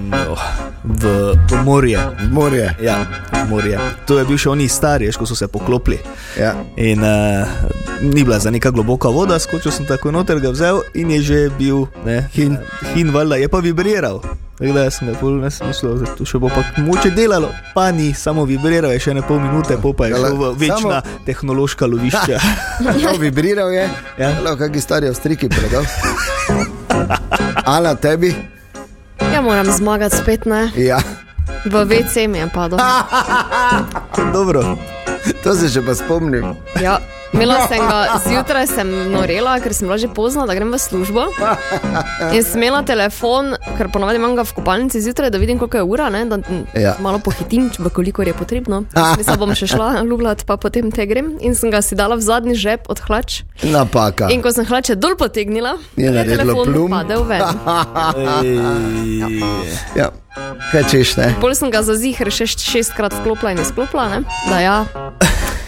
No, 0.10 0.36
v, 0.84 1.34
v 1.52 1.64
morje. 1.66 2.00
V 2.20 2.34
morje. 2.34 2.76
Ja, 2.82 3.06
v 3.32 3.50
morje. 3.50 3.80
To 4.06 4.20
je 4.20 4.26
bil 4.26 4.38
še 4.38 4.50
oni 4.50 4.68
stari, 4.68 5.08
veš, 5.08 5.20
ko 5.22 5.30
so 5.30 5.38
se 5.38 5.48
poklopili. 5.48 6.00
Ja. 6.40 6.56
In 6.76 7.06
uh, 7.06 7.48
ni 8.02 8.24
bila 8.24 8.40
za 8.40 8.52
neka 8.52 8.72
globoka 8.72 9.10
voda, 9.10 9.40
skočil 9.40 9.72
sem 9.72 9.88
tako 9.88 10.12
noter, 10.12 10.42
ga 10.44 10.52
vzel 10.52 10.82
in 10.94 11.14
je 11.16 11.22
že 11.22 11.40
bil 11.56 11.88
ne, 12.06 12.26
Hin. 12.34 12.58
hin 12.96 13.14
valjda, 13.16 13.40
je 13.40 13.48
pa 13.50 13.64
vibriral. 13.64 14.22
Tako 14.60 14.74
da 14.74 14.90
sem 14.92 15.08
ga 15.08 15.14
pol 15.16 15.32
ne 15.34 15.48
mislil, 15.62 15.94
da 15.96 16.12
to 16.14 16.26
še 16.26 16.36
bo 16.36 16.50
pa 16.50 16.60
moče 16.78 17.10
delalo, 17.12 17.48
pa 17.72 17.92
ni, 17.92 18.14
samo 18.14 18.44
vibriral 18.44 18.92
je 18.92 19.00
še 19.00 19.14
ne 19.14 19.22
pol 19.22 19.40
minute, 19.40 19.78
pol 19.78 19.94
pa 19.94 20.06
je 20.06 20.16
šel 20.16 20.36
v 20.36 20.50
večna 20.58 21.00
samo- 21.00 21.24
tehnološka 21.26 21.86
lovišča. 21.86 22.40
To 22.84 23.16
vibriral 23.24 23.72
je, 23.72 23.86
Ja. 24.18 24.30
ja. 24.36 24.56
kakšni 24.58 24.82
stari 24.82 25.08
avstriki 25.08 25.48
predal. 25.48 25.88
Ana, 27.66 27.96
tebi? 27.96 28.36
Ja, 29.32 29.42
moram 29.42 29.66
zmagati 29.68 30.18
spet, 30.18 30.46
ne. 30.46 30.72
Ja, 30.76 31.00
V 31.66 31.76
WC 31.82 32.28
mi 32.28 32.38
je 32.38 32.48
padel. 32.50 32.80
Dobro. 34.34 34.76
to 35.44 35.54
se 35.54 35.70
še 35.70 35.82
pa 35.82 35.96
spomnim. 35.96 36.56
Ja. 36.78 37.00
Imela 37.30 37.68
sem 37.68 37.80
ga 37.80 38.18
zjutraj, 38.26 38.68
sem 38.68 39.14
norela, 39.14 39.62
ker 39.62 39.70
sem 39.70 39.86
bila 39.86 39.98
že 39.98 40.10
pozna, 40.10 40.44
da 40.44 40.52
grem 40.52 40.74
v 40.74 40.78
službo. 40.78 41.30
In 42.34 42.42
sem 42.42 42.60
imela 42.60 42.82
telefon, 42.82 43.54
ker 43.78 43.88
ponovadi 43.88 44.18
imam 44.18 44.34
ga 44.34 44.42
v 44.42 44.52
kopalnici 44.52 44.98
zjutraj, 44.98 45.30
da 45.30 45.38
vidim, 45.38 45.60
koliko 45.60 45.78
je 45.78 45.84
ura, 45.86 46.10
ne, 46.10 46.26
da 46.26 46.42
Ja. 46.74 46.96
malo 47.00 47.20
pohitim, 47.20 47.70
koliko 47.94 48.24
je 48.24 48.34
potrebno. 48.34 48.84
Mislim, 49.14 49.38
bom 49.38 49.54
še 49.54 49.68
šla 49.68 50.02
ljubljati, 50.02 50.44
pa 50.44 50.58
potem 50.58 50.90
te 50.90 51.06
grem. 51.06 51.38
In 51.40 51.54
sem 51.54 51.70
ga 51.70 51.82
si 51.82 51.94
dala 51.94 52.18
v 52.18 52.22
zadnji 52.22 52.58
žep 52.58 52.90
od 52.90 53.00
hlač. 53.00 53.46
Napaka. 53.62 54.26
In 54.30 54.42
ko 54.42 54.50
sem 54.50 54.66
hlače 54.66 54.98
dol 54.98 55.14
potegnila, 55.14 55.78
Je 55.96 56.10
naredilo 56.10 56.58
telefon 56.58 56.66
plum. 56.66 56.90
padel 56.90 57.24
ven. 57.24 57.46
Ja, 59.96 60.10
kaj 60.72 60.84
češ, 60.92 61.16
ne? 61.18 61.36
Bolj 61.42 61.56
sem 61.56 61.72
ga 61.72 61.82
za 61.82 61.96
zihar 61.96 62.32
še 62.32 62.48
šestkrat 62.48 63.14
vklopila 63.22 63.52
in 63.52 63.62
izklopila, 63.62 64.10
ne? 64.10 64.24
da 64.50 64.60
ja, 64.60 64.78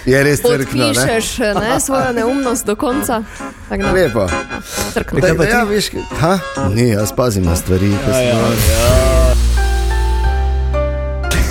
Je 0.05 0.23
res 0.23 0.41
crkno, 0.41 0.57
ne? 0.57 0.65
podpišeš 0.65 1.37
ne, 1.37 1.79
svojo 1.79 2.13
neumnost 2.13 2.65
do 2.65 2.75
konca. 2.75 3.23
Tako 3.69 3.83
da, 3.83 3.91
Lepo. 3.91 4.27
crkno. 4.93 5.19
Da, 5.19 5.33
da, 5.33 5.43
ja, 5.43 5.63
veš, 5.63 5.91
ha? 6.19 6.39
Ni, 6.73 6.89
jaz 6.89 7.13
pazim 7.15 7.45
na 7.45 7.55
stvari. 7.55 7.91
ko 8.05 8.13
sem 8.13 8.35
mal. 8.35 8.51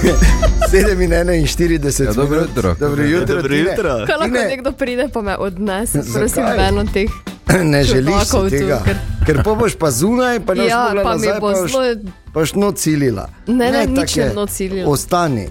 7 0.70 1.02
in 1.02 1.10
41. 1.10 2.04
Ja, 2.04 2.12
dobro 2.12 2.40
jutro. 2.40 2.74
Dobro 2.80 3.04
jutro. 3.04 3.36
Dobro 3.36 3.54
jutro. 3.54 4.06
Kaj 4.06 4.16
lahko 4.16 4.48
nekdo 4.48 4.72
pride, 4.72 5.08
pa 5.12 5.22
me 5.22 5.36
odnese, 5.36 6.02
prosim, 6.14 6.44
od 6.78 6.92
teh. 6.92 7.29
Ne 7.64 7.84
želiš 7.84 8.30
tega. 8.50 8.82
ker- 8.86 8.96
Ker 9.26 9.42
pa 9.44 9.54
boš 9.54 9.74
pa 9.74 9.90
zunaj, 9.90 10.40
pa 10.40 10.54
ne 10.54 10.62
boš 10.62 10.70
Ja, 10.70 10.84
mogla 10.86 11.02
pa 11.02 11.10
mi 11.10 11.18
nazaj, 11.18 11.40
bo 11.40 11.46
pa 11.48 11.60
boš, 11.60 11.72
pa 12.26 12.32
boš 12.34 12.54
not 12.54 12.76
cilila. 12.76 13.28
Ne, 13.46 13.54
ne, 13.66 13.72
tako 13.80 13.90
nič 13.92 14.16
ne 14.16 14.22
je. 14.22 14.34
not 14.34 14.50
cilila. 14.50 14.90
Ostani. 14.90 15.48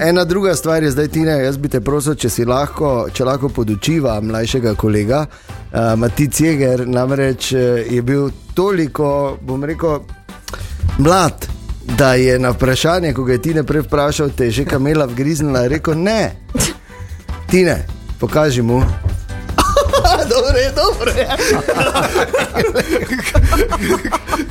Ena 0.00 0.24
druga 0.24 0.54
stvar 0.54 0.82
je 0.82 0.90
zdaj, 0.90 1.08
Tina, 1.08 1.30
jaz 1.32 1.56
bi 1.56 1.68
te 1.68 1.80
prosil, 1.80 2.14
če 2.14 2.28
si 2.28 2.44
lahko, 2.44 3.08
če 3.10 3.24
lahko 3.24 3.48
podučiva 3.48 4.20
mlajšega 4.20 4.74
kolega, 4.74 5.26
uh, 5.26 5.78
Matic 5.96 6.40
Jeger, 6.40 6.88
namreč 6.88 7.52
eh, 7.52 7.58
je 7.88 8.02
bil 8.02 8.30
toliko, 8.54 9.10
bom 9.40 9.64
rekel, 9.64 10.00
mlad. 10.98 11.48
Da 11.88 12.14
je 12.14 12.38
na 12.38 12.50
vprašanje, 12.50 13.12
ko 13.12 13.24
ga 13.24 13.32
je 13.32 13.42
Tine 13.42 13.62
prej 13.64 13.82
vprašal, 13.82 14.30
te 14.30 14.44
je 14.44 14.50
že 14.52 14.64
kamela 14.64 15.04
vgriznila, 15.06 15.66
rekel 15.66 15.94
ne. 15.96 16.32
Tine, 17.50 17.86
pokaži 18.20 18.62
mu. 18.62 18.82
Dobro 20.76 21.10
je. 21.10 21.26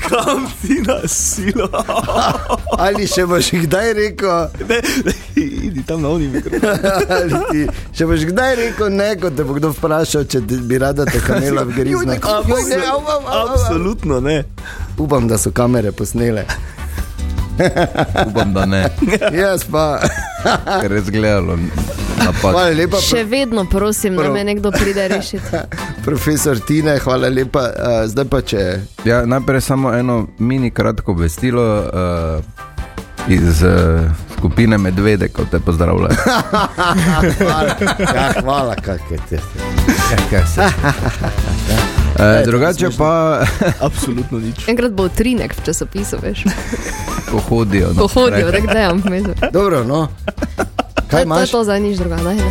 Kam 0.10 0.48
si 0.62 0.82
na 0.82 1.08
silo? 1.08 1.70
Ali 2.78 3.08
še 3.08 3.26
boš 3.26 3.52
kdaj 3.66 3.94
rekel, 3.94 4.48
Ne, 4.70 4.80
ne, 5.06 5.14
idi 5.36 5.84
tam 5.84 6.02
na 6.02 6.10
oni 6.10 6.28
mikrofon. 6.28 6.70
ali 7.10 7.34
ti, 7.52 7.62
še 7.98 8.06
boš 8.06 8.26
kdaj 8.26 8.56
rekel 8.56 8.90
ne, 8.90 9.16
ko 9.16 9.30
te 9.30 9.44
bo 9.44 9.54
kdo 9.54 9.72
vprašal, 9.72 10.26
če 10.26 10.42
ti 10.42 10.60
bi 10.62 10.78
rada 10.78 11.06
te 11.06 11.20
kamela 11.20 11.62
au, 11.62 13.02
au. 13.08 13.48
Absolutno 13.48 14.20
ne. 14.20 14.44
Upam, 14.98 15.28
da 15.28 15.38
so 15.38 15.52
kamere 15.52 15.92
posnele. 15.92 16.46
Upam, 18.28 18.54
da 18.54 18.66
ne, 18.66 18.84
Jaz 19.34 19.64
pa. 19.72 20.00
ker 20.82 20.92
je 20.92 21.02
zgledalo 21.02 21.58
napad. 22.17 22.52
Hvala 22.52 22.69
lepa, 22.76 22.97
Še 22.97 23.24
vedno 23.24 23.65
prosim, 23.65 24.15
da 24.15 24.21
Prav. 24.24 24.34
me 24.34 24.43
nekdo 24.43 24.71
pride 24.71 25.08
rešiti. 25.08 25.62
profesor 26.08 26.60
Tine, 26.60 26.97
hvala 27.00 27.30
lepa. 27.30 27.60
Uh, 27.60 28.08
zdaj 28.08 28.26
pa 28.26 28.41
če. 28.41 28.65
Ja, 29.06 29.26
najprej 29.26 29.62
samo 29.62 29.93
eno 29.93 30.28
mini 30.39 30.71
kratko 30.71 31.12
obvestilo 31.12 31.63
uh, 31.80 32.62
iz 33.28 33.63
uh, 33.63 34.12
skupine 34.38 34.78
Medvede, 34.78 35.28
kot 35.28 35.50
te 35.52 35.60
pozdravljajo. 35.60 36.15
Hvala, 37.38 37.76
ja, 38.00 38.34
hvala 38.41 38.76
kak 38.76 39.02
je 39.12 39.19
te. 39.30 39.39
Uh, 42.15 42.45
drugače 42.50 42.89
pa, 42.97 43.41
Absolutno 43.80 44.39
nič. 44.39 44.67
Enkrat 44.67 44.91
bo 44.91 45.06
utrinek 45.06 45.54
v 45.58 45.65
časopisu, 45.65 46.17
veš. 46.21 46.43
ko 47.32 47.38
hodijo. 47.50 47.93
Ko 47.97 48.08
hodijo, 48.08 48.52
tako 48.52 48.74
da 48.74 48.80
jam. 48.80 49.04
Dobro, 49.54 49.84
no. 49.84 50.08
Kaj 51.12 51.19
je 51.19 51.26
to, 51.26 51.28
imaš? 51.28 51.52
to 51.52 51.63
za 51.63 51.80
nič 51.80 51.97
druga. 51.97 52.15
Ne. 52.15 52.36
Uh, 52.36 52.43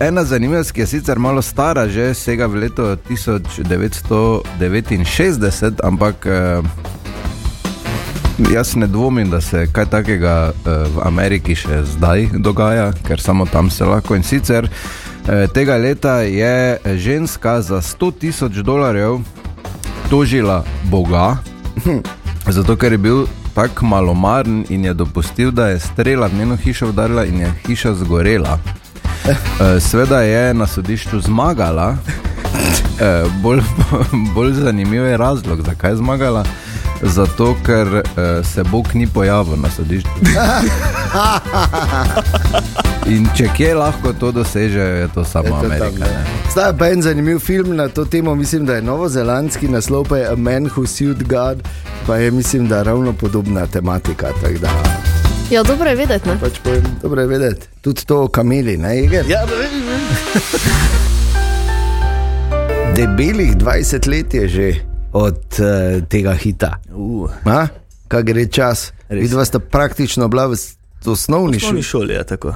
ena 0.00 0.24
zanimivost, 0.24 0.72
ki 0.72 0.80
je 0.80 0.86
sicer 0.86 1.18
malo 1.18 1.42
stara, 1.42 1.88
že 1.88 2.14
sega 2.14 2.46
v 2.46 2.54
leto 2.66 2.96
1969, 3.06 5.80
ampak 5.84 6.26
uh, 6.26 6.64
jaz 8.50 8.76
ne 8.76 8.86
dvomim, 8.86 9.30
da 9.30 9.40
se 9.40 9.66
kaj 9.72 9.86
takega 9.86 10.50
uh, 10.50 10.56
v 10.90 10.98
Ameriki 11.06 11.54
še 11.54 11.82
zdaj 11.94 12.26
dogaja, 12.42 12.92
ker 13.06 13.20
samo 13.22 13.46
tam 13.46 13.70
se 13.70 13.86
lahko. 13.86 14.14
In 14.18 14.26
sicer 14.26 14.66
uh, 14.66 14.72
tega 15.54 15.78
leta 15.78 16.26
je 16.26 16.82
ženska 16.98 17.62
za 17.62 17.78
100 17.78 18.12
tisoč 18.18 18.52
dolarjev 18.66 19.22
tožila 20.10 20.66
Boga, 20.90 21.38
zato 22.56 22.76
ker 22.76 22.92
je 22.92 22.98
bil 22.98 23.26
tako 23.58 23.86
malomaren 23.86 24.64
in 24.68 24.84
je 24.84 24.94
dopustil, 24.94 25.50
da 25.50 25.66
je 25.66 25.78
strela 25.80 26.26
v 26.26 26.34
njeno 26.38 26.56
hišo 26.56 26.88
udarila 26.88 27.24
in 27.24 27.40
je 27.40 27.52
hiša 27.66 27.94
zgorela. 27.94 28.58
Eh, 29.28 29.80
Sveda 29.80 30.20
je 30.20 30.54
na 30.54 30.66
sodišču 30.66 31.20
zmagala. 31.20 31.96
Eh, 33.00 33.24
Bolj, 33.42 33.60
bolj 34.34 34.52
zanimiv 34.52 35.06
je 35.06 35.16
razlog, 35.16 35.62
zakaj 35.66 35.90
je 35.90 35.96
zmagala. 35.96 36.44
Zato, 37.02 37.56
ker 37.66 37.86
uh, 37.86 38.02
se 38.46 38.64
Bog 38.64 38.86
ni 38.94 39.06
pojavil 39.06 39.56
na 39.56 39.70
sodišču. 39.70 40.08
In 43.14 43.28
če 43.36 43.46
kje 43.56 43.74
lahko 43.78 44.12
to 44.12 44.32
doseže, 44.32 44.80
je 44.80 45.08
to 45.14 45.24
samo 45.24 45.46
Je 45.46 45.50
to 45.50 45.66
Amerika. 45.66 46.06
Zdaj 46.52 46.72
pa 46.78 46.88
en 46.92 47.02
zanimiv 47.02 47.38
film 47.38 47.76
na 47.76 47.88
to 47.88 48.04
temo, 48.04 48.34
mislim, 48.34 48.66
da 48.66 48.74
je 48.74 48.82
novozelandski 48.82 49.68
naslov, 49.68 50.04
pa 50.08 50.16
je 50.18 50.26
A 50.28 50.36
Man 50.36 50.66
Who 50.66 50.86
Sued 50.86 51.22
God, 51.28 51.62
pa 52.06 52.16
je 52.16 52.30
mislim, 52.30 52.68
da 52.68 52.82
ravno 52.82 53.12
podobna 53.12 53.66
tematika. 53.66 54.32
Ja, 55.50 55.62
dobro 55.62 55.88
je 55.90 55.96
vedeti, 55.96 56.28
ne? 56.28 56.36
pač 56.40 56.58
povem, 56.64 56.84
dobro 57.02 57.20
je 57.20 57.26
vedeti, 57.26 57.66
tudi 57.80 58.04
to 58.04 58.22
o 58.24 58.28
kameli, 58.28 58.76
ne 58.76 58.98
Iger? 59.04 59.24
Ja, 59.28 59.46
ne 59.46 59.56
ne. 59.56 59.98
Debelih 62.96 63.56
20 63.56 64.08
let 64.08 64.34
je 64.34 64.48
že 64.48 64.87
od 65.12 65.34
uh, 65.52 65.66
tega 66.04 66.32
hita. 66.34 66.74
Uh, 66.90 67.30
A? 67.44 67.66
Kaj 68.08 68.22
gre 68.22 68.46
čas? 68.46 68.92
Vidva 69.08 69.44
sta 69.44 69.58
praktično 69.58 70.28
bila 70.28 70.46
v 70.46 70.52
osnovni 71.02 71.56
Osnovni 71.56 71.60
šoli. 71.60 71.82
šoli 71.82 72.14
je 72.14 72.24
tako. 72.26 72.54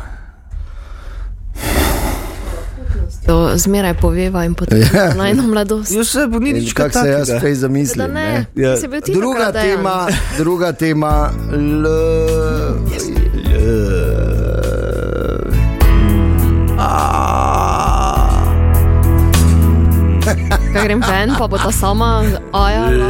To 3.26 3.52
zmeraj 3.54 3.94
poveva 3.94 4.44
in 4.44 4.54
potem 4.54 4.78
Ja. 4.94 5.14
najno 5.14 5.42
mladost. 5.42 5.92
Jaz 5.92 6.08
se 6.08 6.26
bo 6.26 6.38
ni 6.38 6.50
In 6.50 6.56
nič 6.56 6.72
kaj 6.72 6.90
Kako 6.90 7.04
se 7.04 7.10
jaz 7.10 7.30
prej 7.40 7.54
zamislim? 7.54 8.06
ne, 8.06 8.14
ne? 8.14 8.46
Ja. 8.56 8.68
ja. 8.68 8.76
Druga 9.06 9.38
takrat 9.38 9.54
dejan. 9.54 9.76
tema, 9.76 10.06
druga 10.38 10.72
tema, 10.72 11.30
l, 11.52 11.86
Kaj 20.72 20.84
grem 20.84 21.02
ven, 21.08 21.34
pa 21.38 21.46
bo 21.48 21.58
ta 21.58 21.72
sama 21.72 22.22
ajala. 22.52 23.08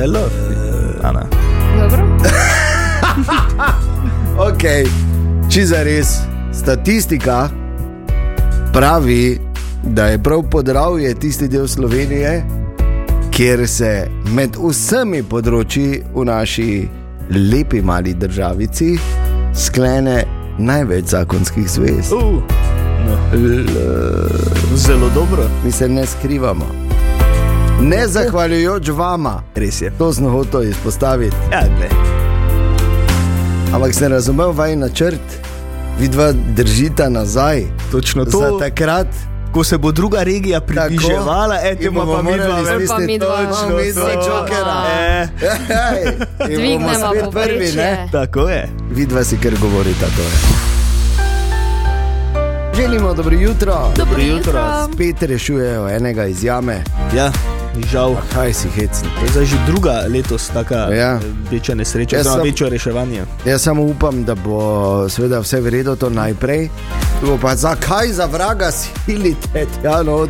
Hello. 0.00 0.24
Ana. 1.02 1.22
Dobro. 1.78 2.06
ok, 4.48 4.64
če 5.50 5.66
za 5.66 5.82
res. 5.86 6.16
Statistika 6.52 7.48
pravi, 8.74 9.38
da 9.82 10.06
je 10.06 10.18
prav 10.22 10.42
podravje 10.50 11.14
tisti 11.14 11.48
del 11.48 11.68
Slovenije, 11.68 12.42
kjer 13.30 13.68
se 13.68 13.92
med 14.34 14.58
vsemi 14.58 15.22
področji 15.22 16.02
v 16.14 16.26
naši 16.28 16.68
lepi 17.30 17.80
mali 17.82 18.14
državici 18.14 18.96
sklene 19.54 20.18
največ 20.58 21.14
zakonskih 21.14 21.70
zvez. 21.70 22.12
Uh, 22.12 22.42
no. 22.42 22.61
Zelo 24.76 25.08
dobro. 25.10 25.42
Mi 25.64 25.72
se 25.72 25.88
ne 25.88 26.06
skrivamo. 26.06 26.66
Ne 27.80 28.06
zahvaljujoč 28.08 28.88
vama, 28.88 29.42
Res 29.54 29.80
je. 29.80 29.90
to 29.90 30.12
smo 30.12 30.30
hoteli 30.30 30.68
izpostaviti. 30.68 31.36
Ja, 31.52 31.60
gled. 31.68 31.90
Ampak 33.74 33.94
sem 33.94 34.12
razumel 34.12 34.50
vaj 34.50 34.76
načrt, 34.76 35.20
vidva 36.00 36.32
držita 36.32 37.08
nazaj. 37.08 37.62
Točno 37.90 38.24
Za 38.24 38.30
to. 38.30 38.58
takrat, 38.58 39.06
Ko 39.52 39.64
se 39.64 39.78
bo 39.78 39.92
druga 39.92 40.22
regija 40.22 40.60
približevala, 40.60 41.56
bomo 41.90 42.14
pa 42.14 42.22
mi 42.22 42.30
dva 42.30 42.62
midva. 43.00 43.36
točno. 43.46 43.78
Eh, 44.88 45.28
Ej, 45.90 46.12
in 46.48 46.56
bomo 46.56 46.56
Dvignemo 46.56 47.30
prvi, 47.32 47.72
ne? 47.72 48.08
tako 48.12 48.40
je. 48.40 48.68
Vidva 48.90 49.24
si 49.24 49.36
kar 49.36 49.52
govorita 49.60 50.06
to. 50.06 50.22
Je. 50.22 50.61
Želimo 52.82 53.14
dobro 53.14 53.36
jutro. 53.36 53.74
Dobro 53.96 54.20
jutro. 54.20 54.62
Spet 54.94 55.22
rešujejo 55.22 55.88
enega 55.88 56.26
iz 56.26 56.44
jame. 56.44 56.84
Ja, 57.16 57.32
žal. 57.84 58.16
Kaj 58.34 58.52
si 58.52 58.68
hecni? 58.70 59.08
To 59.32 59.40
je 59.40 59.46
že 59.46 59.56
druga 59.66 60.02
letos 60.08 60.48
taka 60.48 60.74
Ja. 60.74 60.90
ja. 60.92 61.20
večja 61.50 61.74
nesreča, 61.74 62.16
Jaz 62.16 62.26
sem- 62.26 62.42
večje 62.42 62.70
reševanje. 62.70 63.22
Jaz 63.44 63.62
samo 63.62 63.82
upam, 63.82 64.24
da 64.24 64.34
bo 64.34 64.58
seveda 65.08 65.38
vse 65.40 65.60
v 65.60 65.68
redu 65.68 65.96
to 65.96 66.10
najprej. 66.10 66.68
Bo 67.22 67.38
pa 67.38 67.56
zakaj 67.56 68.08
za 68.08 68.26
vraga 68.26 68.70
silite, 68.70 69.66
ja, 69.84 70.02
no, 70.02 70.26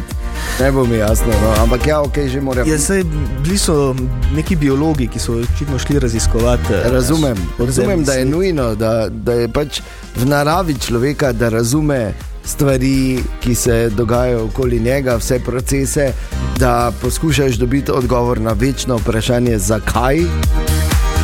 ne 0.61 0.73
bo 0.73 0.85
mi 0.85 0.97
jasno, 0.97 1.27
no. 1.43 1.63
ampak 1.63 1.87
ja, 1.87 2.01
ok, 2.01 2.19
že 2.27 2.41
moram. 2.41 2.69
Ja, 2.69 2.79
saj 2.79 3.05
bili 3.41 3.59
so 3.59 3.95
neki 4.35 4.57
biologi, 4.57 5.09
ki 5.09 5.19
so 5.19 5.33
očitno 5.35 5.79
šli 5.79 5.99
raziskovati. 5.99 6.73
eh, 6.75 6.91
Razumem, 6.91 7.37
razumem 7.59 8.05
da 8.05 8.13
je 8.13 8.25
nujno, 8.25 8.75
da, 8.75 9.09
da 9.09 9.33
je 9.33 9.49
pač 9.49 9.81
v 10.17 10.27
naravi 10.27 10.75
človeka, 10.77 11.33
da 11.33 11.49
razume 11.49 12.13
stvari, 12.45 13.19
ki 13.41 13.55
se 13.55 13.89
dogajajo 13.89 14.45
okoli 14.45 14.81
njega, 14.81 15.17
vse 15.17 15.39
procese, 15.39 16.13
da 16.59 16.93
poskušaš 17.03 17.55
dobiti 17.55 17.91
odgovor 17.93 18.41
na 18.41 18.53
večno 18.53 18.97
vprašanje, 18.97 19.59
zakaj. 19.59 20.19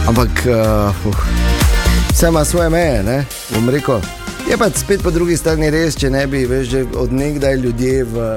Ampak 0.08 0.28
uh, 0.46 1.14
vse 2.12 2.28
ima 2.28 2.44
svoje 2.44 2.70
meje, 2.70 3.02
ne? 3.02 3.24
bom 3.54 3.68
rekel. 3.70 4.00
Je 4.50 4.56
pa 4.56 4.70
spet 4.70 5.02
po 5.02 5.10
drugi 5.10 5.36
strani 5.36 5.70
res, 5.70 5.96
če 5.96 6.10
ne 6.10 6.26
bi 6.26 6.46
veš, 6.46 6.68
že 6.68 6.84
odnegdaj 6.96 7.56
ljudje 7.56 8.04
v, 8.04 8.28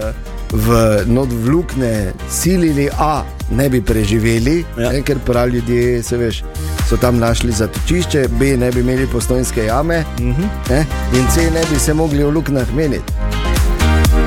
v 0.51 0.81
not 1.07 1.29
vlukne 1.31 2.11
silili, 2.29 2.89
a 2.99 3.23
ne 3.51 3.69
bi 3.69 3.81
preživeli, 3.81 4.65
Ja. 4.77 4.91
ne, 4.91 5.01
ker 5.01 5.19
pravi 5.25 5.51
ljudje 5.51 6.03
se 6.03 6.17
veš. 6.17 6.43
So 6.91 6.97
tam 6.97 7.19
našli 7.19 7.51
zatočišče, 7.53 8.27
B 8.29 8.57
ne 8.57 8.71
bi 8.71 8.79
imeli 8.79 9.07
postojnske 9.07 9.65
jame, 9.65 10.03
uh 10.09 10.21
Mhm. 10.21 10.31
-huh. 10.33 10.69
ne, 10.69 10.85
in 11.13 11.25
C 11.29 11.41
ne 11.43 11.61
bi 11.65 11.79
se 11.79 11.93
mogli 11.93 12.23
v 12.23 12.29
luknah 12.29 12.73
meniti. 12.73 13.13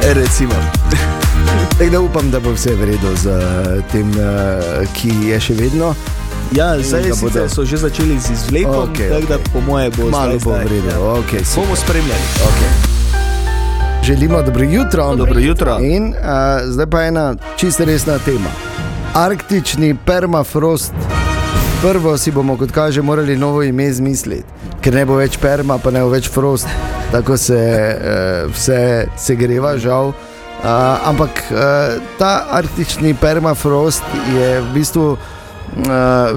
E, 0.02 0.14
Recimo. 0.14 0.54
Tako 1.78 1.90
da 1.90 2.00
upam, 2.00 2.30
da 2.30 2.40
bo 2.40 2.52
vse 2.52 2.70
v 2.72 2.84
redu 2.84 3.16
z 3.16 3.26
eh, 3.26 3.36
tem, 3.92 4.10
eh, 4.10 4.22
ki 4.92 5.08
je 5.22 5.40
še 5.40 5.54
vedno. 5.54 5.94
Ja, 6.52 6.80
zdaj 6.80 7.02
bodo- 7.12 7.48
so 7.48 7.64
že 7.64 7.76
začeli 7.76 8.18
z 8.18 8.30
izvlekom, 8.30 8.74
okay, 8.86 9.08
tako 9.10 9.26
da 9.26 9.34
okej. 9.34 9.52
po 9.52 9.60
moje 9.62 9.90
bo 9.90 10.02
Malo 10.04 10.24
zdaj, 10.26 10.38
bo 10.38 10.50
zdaj, 10.50 10.64
v 10.64 10.68
redu. 10.68 10.88
ja. 10.88 10.98
Okay, 10.98 11.42
Bomo 11.56 11.76
spremljali. 11.76 12.20
okay. 12.40 12.70
Želimo 14.02 14.42
dobro 14.42 14.64
jutro. 14.64 15.16
Dobro 15.16 15.40
jutro. 15.40 15.78
In 15.80 16.04
uh, 16.06 16.14
zdaj 16.64 16.86
pa 16.86 17.02
ena 17.02 17.34
čisto 17.56 17.84
resna 17.84 18.18
tema. 18.18 18.50
Arktični 19.14 19.96
permafrost. 19.96 20.92
Prvo 21.84 22.16
si 22.18 22.30
bomo, 22.32 22.56
kot 22.56 22.70
kaže, 22.72 23.02
morali 23.02 23.36
novo 23.36 23.62
ime 23.62 23.84
izmisliti, 23.84 24.48
ker 24.80 24.94
ne 24.96 25.02
bo 25.04 25.18
več 25.18 25.34
perma, 25.36 25.76
pa 25.76 25.90
ne 25.92 26.00
bo 26.00 26.08
več 26.14 26.30
frost, 26.32 26.64
tako 27.12 27.36
se 27.36 27.58
uh, 27.60 28.46
vse 28.48 28.78
segreva, 29.20 29.74
žal. 29.76 30.14
Uh, 30.14 30.70
ampak 31.10 31.42
uh, 31.52 31.98
ta 32.16 32.46
arktični 32.56 33.12
permafrost 33.20 34.16
je 34.32 34.46
v 34.62 34.70
bistvu 34.72 35.04
uh, 35.12 35.18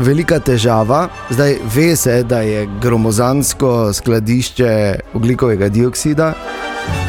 velika 0.03 0.41
težava. 0.43 1.05
Zdaj 1.31 1.55
ve 1.75 1.87
se, 1.95 2.17
da 2.27 2.41
je 2.43 2.65
gromozansko 2.83 3.93
skladišče 3.95 4.73
oglikovega 5.15 5.71
dioksida, 5.71 6.33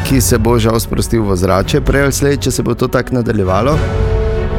ki 0.07 0.23
se 0.23 0.39
bo 0.39 0.55
žal 0.63 0.79
sprostil 0.79 1.27
v 1.27 1.41
zrače, 1.43 1.83
prej 1.83 2.07
ali 2.07 2.19
slej, 2.23 2.39
če 2.47 2.55
se 2.55 2.63
bo 2.63 2.79
to 2.79 2.87
tako 2.87 3.19
nadaljevalo. 3.19 3.75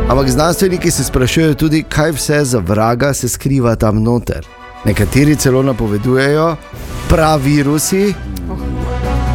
Ampak 0.09 0.29
znanstveniki 0.29 0.91
se 0.91 1.03
sprašujejo 1.03 1.53
tudi, 1.53 1.83
kaj 1.83 2.11
vse 2.11 2.43
za 2.43 2.59
vraga 2.59 3.13
se 3.13 3.29
skriva 3.29 3.75
tam 3.75 4.03
noter. 4.03 4.47
Nekateri 4.85 5.35
celo 5.35 5.63
napovedujejo 5.63 6.55
pravirusi, 7.09 8.13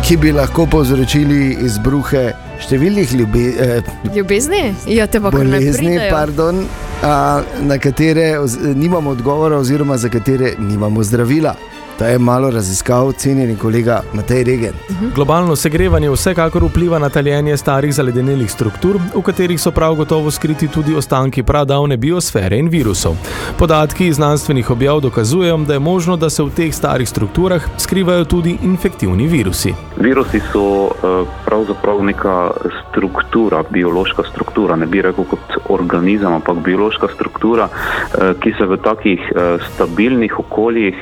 ki 0.08 0.16
bi 0.16 0.32
lahko 0.32 0.66
povzročili 0.66 1.56
izbruhe 1.62 2.32
številnih 2.58 3.14
ljubi, 3.14 3.44
eh, 3.60 3.82
Ljubezni? 4.16 4.74
Ja, 4.86 5.06
bolezni, 5.30 5.98
pardon, 6.10 6.66
a, 7.02 7.42
na 7.62 7.78
katere 7.78 8.34
nimamo 8.74 9.10
odgovora, 9.10 9.58
oziroma 9.58 9.96
za 9.96 10.08
katere 10.08 10.54
nimamo 10.58 11.02
zdravila. 11.02 11.54
To 11.98 12.04
je 12.04 12.18
malo 12.18 12.50
raziskav, 12.50 13.12
cenjeni 13.12 13.56
kolega 13.56 14.02
Matej 14.12 14.44
Regen. 14.44 14.72
Globalno 15.14 15.56
segrevanje 15.56 16.10
vsekakor 16.10 16.64
vpliva 16.64 16.98
na 16.98 17.08
taljenje 17.08 17.56
starih 17.56 17.94
zaledenelih 17.94 18.50
struktur, 18.50 18.98
v 19.14 19.22
katerih 19.22 19.60
so 19.60 19.70
prav 19.70 19.94
gotovo 19.94 20.30
skriti 20.30 20.68
tudi 20.68 20.96
ostanki 20.96 21.42
pradavne 21.42 21.96
biosfere 21.96 22.58
in 22.58 22.68
virusov. 22.68 23.14
Podatki 23.58 24.06
iz 24.06 24.16
znanstvenih 24.16 24.70
objav 24.70 25.00
dokazujejo, 25.00 25.56
da 25.56 25.72
je 25.72 25.78
možno, 25.78 26.16
da 26.16 26.30
se 26.30 26.42
v 26.42 26.50
teh 26.56 26.74
starih 26.74 27.08
strukturah 27.08 27.62
skrivajo 27.78 28.24
tudi 28.24 28.56
infektivni 28.62 29.26
virusi. 29.26 29.74
Virusi 29.96 30.40
so 30.52 30.90
eh, 30.90 31.22
pravzaprav 31.46 32.02
neka 32.04 32.50
struktura, 32.82 33.62
biološka 33.70 34.22
struktura, 34.32 34.76
ne 34.76 34.86
bi 34.86 35.02
rekel 35.02 35.24
kot 35.30 35.58
organizem, 35.68 36.32
ampak 36.32 36.58
biološka 36.58 37.08
struktura, 37.14 37.68
eh, 37.68 38.34
ki 38.40 38.54
se 38.58 38.66
v 38.66 38.76
takih 38.82 39.20
eh, 39.30 39.56
stabilnih 39.74 40.38
okoljih, 40.38 40.94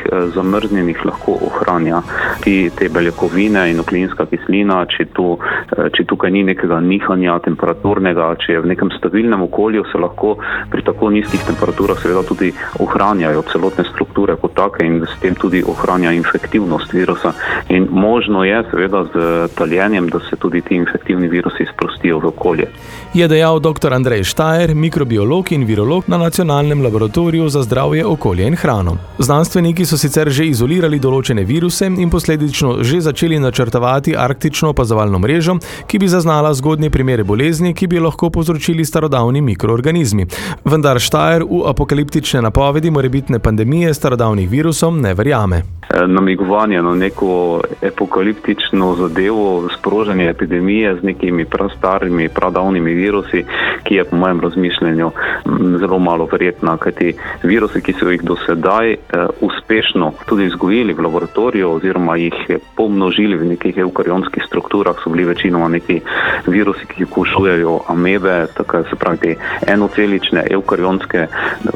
eh, 0.83 0.93
zamrznjenih, 0.93 1.05
lahko 1.05 1.39
ohranja. 1.47 2.03
Ti, 2.45 2.71
te 2.79 2.89
beljakovine 2.89 3.71
in 3.71 3.77
nukleinska 3.77 4.27
kislina, 4.27 4.85
če, 4.87 5.07
tu, 5.15 5.39
eh, 5.39 5.91
če 5.95 6.05
tukaj 6.05 6.31
ni 6.31 6.43
nekega 6.43 6.81
nihanja 6.81 7.39
temperaturnega, 7.45 8.35
če 8.39 8.53
je 8.53 8.61
v 8.61 8.67
nekem 8.67 8.91
stabilnem 8.99 9.43
okolju, 9.43 9.85
se 9.93 9.99
lahko 9.99 10.37
pri 10.71 10.83
tako 10.83 11.11
nizkih 11.11 11.41
temperaturah 11.47 11.99
seveda 11.99 12.23
tudi 12.23 12.53
ohranjajo 12.81 13.43
celotne 13.53 13.85
strukture 13.85 14.37
kot 14.37 14.55
take 14.55 14.85
in 14.85 15.03
s 15.07 15.21
tem 15.21 15.35
tudi 15.35 15.63
ohranja 15.63 16.13
infektivnost 16.13 16.93
virusa. 16.93 17.33
In 17.69 17.89
možno 17.91 18.45
je 18.45 18.63
seveda 18.71 19.05
z 19.13 19.49
taljenjem, 19.55 20.09
da 20.09 20.21
se 20.21 20.37
tudi 20.37 20.61
ti 20.61 20.75
infektivni 20.75 21.29
virusi 21.29 21.67
sprostijo 21.73 22.19
v 22.19 22.27
okolje. 22.27 22.69
Je 23.15 23.29
dejal 23.29 23.61
dr. 23.61 23.93
Andrej 23.93 24.25
Štajer, 24.25 24.75
mikrobiolog 24.75 25.53
in 25.53 25.65
virolog 25.65 26.05
na 26.07 26.19
Nacionalnem 26.19 26.83
laboratoriju 26.83 27.49
za 27.49 27.63
zdravje, 27.63 28.07
okolje 28.07 28.47
in 28.47 28.57
hrano. 28.57 28.97
Znanstveniki 29.19 29.85
so 29.87 29.97
sicer 29.97 30.31
že 30.31 30.47
izolirali 30.47 30.72
določene 30.81 31.45
viruse 31.45 31.87
in 31.87 32.11
posledično 32.11 32.83
že 32.83 33.01
začeli 33.01 33.39
načrtovati 33.39 34.17
arktično 34.17 34.71
opazovalno 34.71 35.19
mrežo, 35.19 35.59
ki 35.87 35.99
bi 35.99 36.09
zaznala 36.09 36.55
zgodnje 36.55 36.91
primere 36.91 37.25
bolezni, 37.25 37.75
ki 37.75 37.87
bi 37.87 38.01
lahko 38.01 38.31
povzročili 38.31 38.85
starodavni 38.85 39.41
mikroorganizmi. 39.41 40.27
Vendar 40.65 41.01
Štajer 41.01 41.45
v 41.45 41.65
apokaliptične 41.69 42.43
napovedi 42.43 42.91
morebitne 42.91 43.39
pandemije 43.39 43.95
starodavnih 43.95 44.49
virusov 44.51 44.97
ne 44.97 45.15
verjame. 45.15 45.63
Namigovanje 46.07 46.83
na 46.83 46.95
neko 46.95 47.61
apokaliptično 47.83 48.95
zadevo, 48.95 49.69
sprožanje 49.79 50.29
epidemije 50.31 50.95
z 51.01 51.03
nekimi 51.03 51.45
prastarimi, 51.45 52.29
pradavnimi 52.29 52.95
virusi, 52.95 53.45
ki 53.85 53.95
je 53.95 54.05
po 54.05 54.17
mojem 54.17 54.41
razmišljanju 54.41 55.09
mm, 55.09 55.77
zelo 55.79 55.99
malo 55.99 56.29
verjetna, 56.33 56.77
kajti 56.77 57.13
virusi, 57.43 57.83
ki 57.83 57.93
so 57.93 58.09
jih 58.09 58.23
do 58.23 58.37
sedaj 58.47 58.93
eh, 58.93 59.27
uspešno 59.41 60.13
tudi 60.27 60.49
vzgojili 60.63 60.95
v 60.95 61.01
laboratoriju 61.01 61.71
oziroma 61.71 62.17
jih 62.17 62.35
eh, 62.49 62.59
pomnožili 62.77 63.37
v 63.37 63.45
nekih 63.45 63.77
eukarionskih 63.79 64.43
strukturah, 64.47 64.95
so 65.03 65.11
bili 65.11 65.25
večinoma 65.25 65.69
neki 65.69 66.01
virusi, 66.47 66.87
ki 66.87 67.05
kušujejo 67.05 67.81
amebe, 67.89 68.47
tako 68.55 68.83
se 68.83 68.97
pravi 68.97 69.19
te 69.19 69.35
enocelične 69.67 70.47
eukarionske 70.51 71.27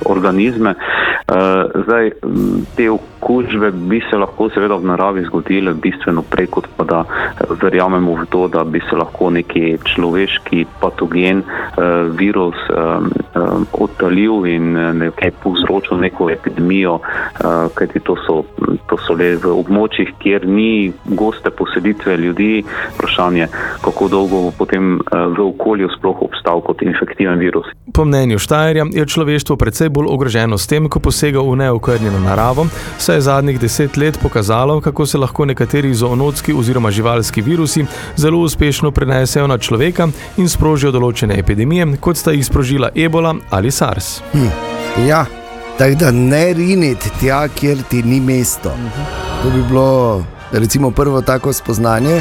organizme. 0.07 0.71
Eh, 0.71 1.35
Zdaj, 1.87 2.11
te 2.77 2.91
okužbe 3.21 3.71
bi 3.71 4.03
se 4.11 4.17
lahko 4.17 4.51
seveda 4.51 4.75
v 4.75 4.87
naravi 4.87 5.25
zgodile 5.25 5.75
bistveno 5.75 6.23
prej, 6.31 6.47
kot 6.47 6.69
pa 6.77 6.85
da 6.85 7.05
eh, 7.05 7.45
verjamemo 7.63 8.15
v 8.15 8.27
to, 8.31 8.49
da 8.49 8.65
bi 8.65 8.81
se 8.91 8.97
lahko 8.97 9.31
neki 9.31 9.79
človeški 9.85 10.67
patogen, 10.81 11.39
eh, 11.39 11.83
virus 12.19 12.57
eh, 12.71 12.77
eh, 13.35 13.41
odtalil 13.73 14.47
in 14.47 14.77
eh, 14.77 14.93
nekaj 14.93 15.31
povzročil 15.43 15.99
neko 15.99 16.31
epidemijo, 16.31 17.01
eh, 17.01 17.69
kajti 17.75 18.01
to 18.01 18.17
so, 18.27 18.45
to 18.87 18.99
so 19.07 19.15
le 19.15 19.37
v 19.37 19.53
območjih, 19.53 20.15
kjer 20.19 20.47
ni 20.47 20.93
goste 21.05 21.51
poselitve 21.51 22.17
ljudi, 22.17 22.65
vprašanje, 22.99 23.49
kako 23.85 24.09
dolgo 24.09 24.43
bo 24.47 24.53
potem 24.59 24.99
v 25.11 25.41
okolju 25.43 25.89
sploh 25.97 26.23
obstal 26.23 26.61
kot 26.61 26.83
infektiven 26.83 27.39
virus. 27.39 27.67
Po 27.95 28.05
mnenju 28.05 28.39
Štajerja 28.39 28.85
je 28.93 29.07
človeštvo 29.07 29.57
precej 29.57 29.89
bolj 29.89 30.11
ogroženo 30.11 30.59
s 30.59 30.67
tem, 30.67 30.89
ko 30.89 31.01
posega 31.01 31.41
v 31.41 31.57
neokrnjeno 31.57 32.21
naravo, 32.21 32.67
saj 32.99 33.16
je 33.17 33.21
zadnjih 33.21 33.61
deset 33.61 33.97
let 33.97 34.19
pokazalo, 34.23 34.81
kako 34.81 35.07
se 35.07 35.19
lahko 35.19 35.45
nekateri 35.45 35.95
zoonotski 35.95 36.53
oziroma 36.53 36.91
živalski 36.91 37.43
virusi 37.43 37.85
zelo 38.17 38.39
uspešno 38.39 38.91
prenesejo 38.91 39.47
na 39.47 39.59
človeka 39.59 40.09
in 40.37 40.49
sprožijo 40.49 40.93
določene 40.93 41.39
epidemije, 41.39 41.97
kot 42.01 42.21
sta 42.21 42.35
jih 42.37 42.45
sprožila 42.47 42.91
ebola 42.95 43.35
ali 43.51 43.71
SARS. 43.71 44.21
Hm. 44.33 44.49
Ja, 45.09 45.25
tako 45.79 45.99
da 46.01 46.11
ne 46.11 46.53
riniti 46.53 47.11
tja, 47.21 47.47
kjer 47.49 47.83
ti 47.89 48.03
ni 48.03 48.21
mesto. 48.21 48.75
To 49.43 49.51
bi 49.51 49.63
bilo 49.69 50.25
recimo 50.53 50.91
prvo 50.91 51.23
tako 51.23 51.53
spoznanje. 51.53 52.21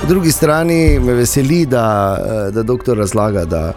Po 0.00 0.06
drugi 0.08 0.32
strani 0.32 1.00
me 1.00 1.14
veseli, 1.14 1.66
da, 1.66 1.86
eh, 2.20 2.50
da 2.50 2.62
doktor 2.62 2.98
razlaga, 2.98 3.44
da, 3.44 3.72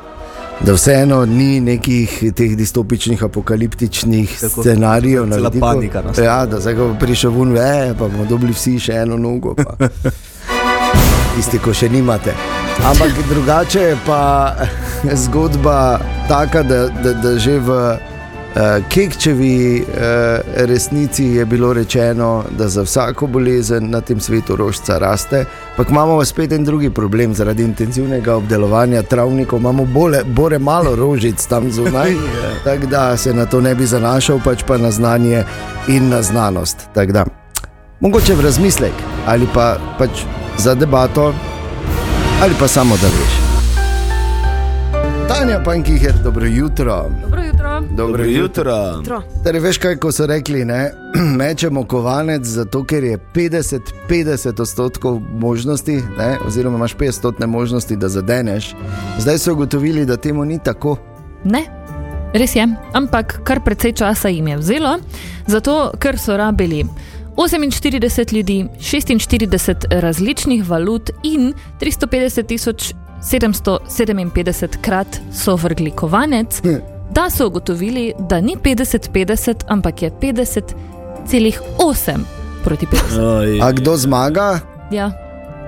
da 0.62 0.74
vseeno 0.74 1.26
ni 1.26 1.60
nekih 1.60 2.24
teh 2.36 2.58
distopičnih, 2.58 3.24
apokaliptičnih 3.24 4.40
Tako, 4.42 4.62
scenarijev. 4.62 5.24
cela 5.24 5.38
naredil. 5.40 5.62
panika 5.62 6.02
nastane. 6.02 6.28
Ja, 6.28 6.46
da 6.46 6.60
zdaj 6.60 6.76
ko 6.76 6.88
bo 6.88 6.96
prišel 7.00 7.32
ven, 7.32 7.54
ve, 7.54 7.94
pa 8.00 8.08
bomo 8.08 8.26
dobili 8.26 8.54
vsi 8.54 8.80
še 8.80 8.94
eno 8.94 9.18
nogo. 9.18 9.56
Pa. 9.56 9.78
Tisti, 11.36 11.60
ko 11.60 11.74
še 11.74 11.90
nimate. 11.90 12.34
Ampak 12.86 13.12
drugače 13.30 13.80
je 13.82 13.98
pa 14.06 14.56
zgodba 15.24 16.00
taka, 16.28 16.64
da, 16.64 16.88
da, 16.88 17.14
da 17.14 17.38
že 17.38 17.60
v 17.60 17.98
Kekčevi 18.90 19.82
uh, 19.82 19.96
resnici 20.56 21.24
je 21.24 21.46
bilo 21.46 21.74
rečeno, 21.74 22.44
da 22.58 22.68
za 22.68 22.82
vsako 22.82 23.28
bolezen 23.28 23.90
na 23.90 24.02
tem 24.02 24.20
svetu 24.20 24.56
rožca 24.56 24.98
raste. 24.98 25.46
Ampak 25.72 25.90
imamo 25.90 26.18
pa 26.18 26.26
spet 26.26 26.52
en 26.52 26.64
drugi 26.64 26.90
problem 26.90 27.34
zaradi 27.34 27.64
intenzivnega 27.64 28.36
obdelovanja 28.36 29.02
travnikov, 29.02 29.60
imamo 29.60 29.86
bole, 29.86 30.24
bore 30.26 30.60
malo 30.60 30.96
rožic 30.96 31.46
tam 31.46 31.72
zunaj, 31.72 32.14
tako 32.66 32.86
da 32.86 33.18
se 33.18 33.34
na 33.34 33.46
to 33.46 33.62
ne 33.62 33.76
bi 33.76 33.86
zanašal, 33.86 34.40
pač 34.44 34.64
pa 34.68 34.78
na 34.78 34.92
znanje 34.92 35.44
in 35.88 36.10
na 36.10 36.22
znanost. 36.22 36.78
Da, 36.96 37.26
mogoče 38.00 38.36
v 38.36 38.42
razmislek 38.42 38.94
ali 39.26 39.48
pa 39.54 39.78
pač 39.98 40.10
za 40.58 40.76
debato, 40.76 41.34
ali 42.42 42.54
pa 42.60 42.68
samo 42.68 42.98
da 42.98 43.08
veš. 43.08 43.48
Tanja 45.28 45.64
Pankiher, 45.64 46.14
dobro 46.24 46.46
jutro. 46.46 47.10
Dobro 47.22 47.42
jutro. 47.44 47.57
Dobro 47.92 48.24
jutro. 48.24 48.94
jutro. 48.98 49.22
Torej, 49.44 49.62
veš 49.62 49.78
kaj, 49.78 49.96
ko 49.96 50.12
so 50.12 50.26
rekli, 50.26 50.66
ne? 50.66 50.92
mečemo 51.40 51.84
kovanec, 51.84 52.46
zato 52.46 52.84
ker 52.84 53.04
je 53.04 53.18
50-50 53.36 54.62
odstotkov 54.62 55.20
možnosti, 55.20 56.02
ne? 56.18 56.38
oziroma 56.48 56.78
imaš 56.78 56.96
50 56.96 57.08
odstotne 57.08 57.48
možnosti, 57.48 57.96
da 57.96 58.10
zadeneš. 58.10 58.76
Zdaj 59.20 59.38
so 59.38 59.54
ugotovili, 59.54 60.06
da 60.06 60.18
temu 60.18 60.46
ni 60.46 60.60
tako. 60.64 60.98
Ne, 61.44 61.64
res 62.34 62.56
je, 62.56 62.68
ampak 62.94 63.40
kar 63.44 63.60
precej 63.64 63.94
časa 63.94 64.30
jim 64.30 64.48
je 64.48 64.58
vzelo, 64.58 64.98
zato 65.48 65.92
ker 66.00 66.20
so 66.20 66.38
rabili 66.38 66.86
48 67.36 68.34
ljudi, 68.34 68.66
46 68.80 69.86
različnih 69.90 70.70
valut 70.70 71.10
in 71.24 71.54
350 71.82 72.48
tisoč 72.48 72.94
757 73.22 74.78
krat 74.82 75.20
so 75.34 75.56
vrgli 75.56 75.92
kovanec, 75.92 76.62
da 77.18 77.30
so 77.30 77.48
ugotovili, 77.48 78.14
da 78.22 78.40
ni 78.40 78.56
50-50, 78.56 79.66
ampak 79.68 80.02
je 80.02 80.12
50,8 80.14 82.18
proti 82.64 82.86
50. 82.86 83.62
A 83.62 83.72
kdo 83.72 83.98
zmaga? 83.98 84.60
Ja. 84.92 85.12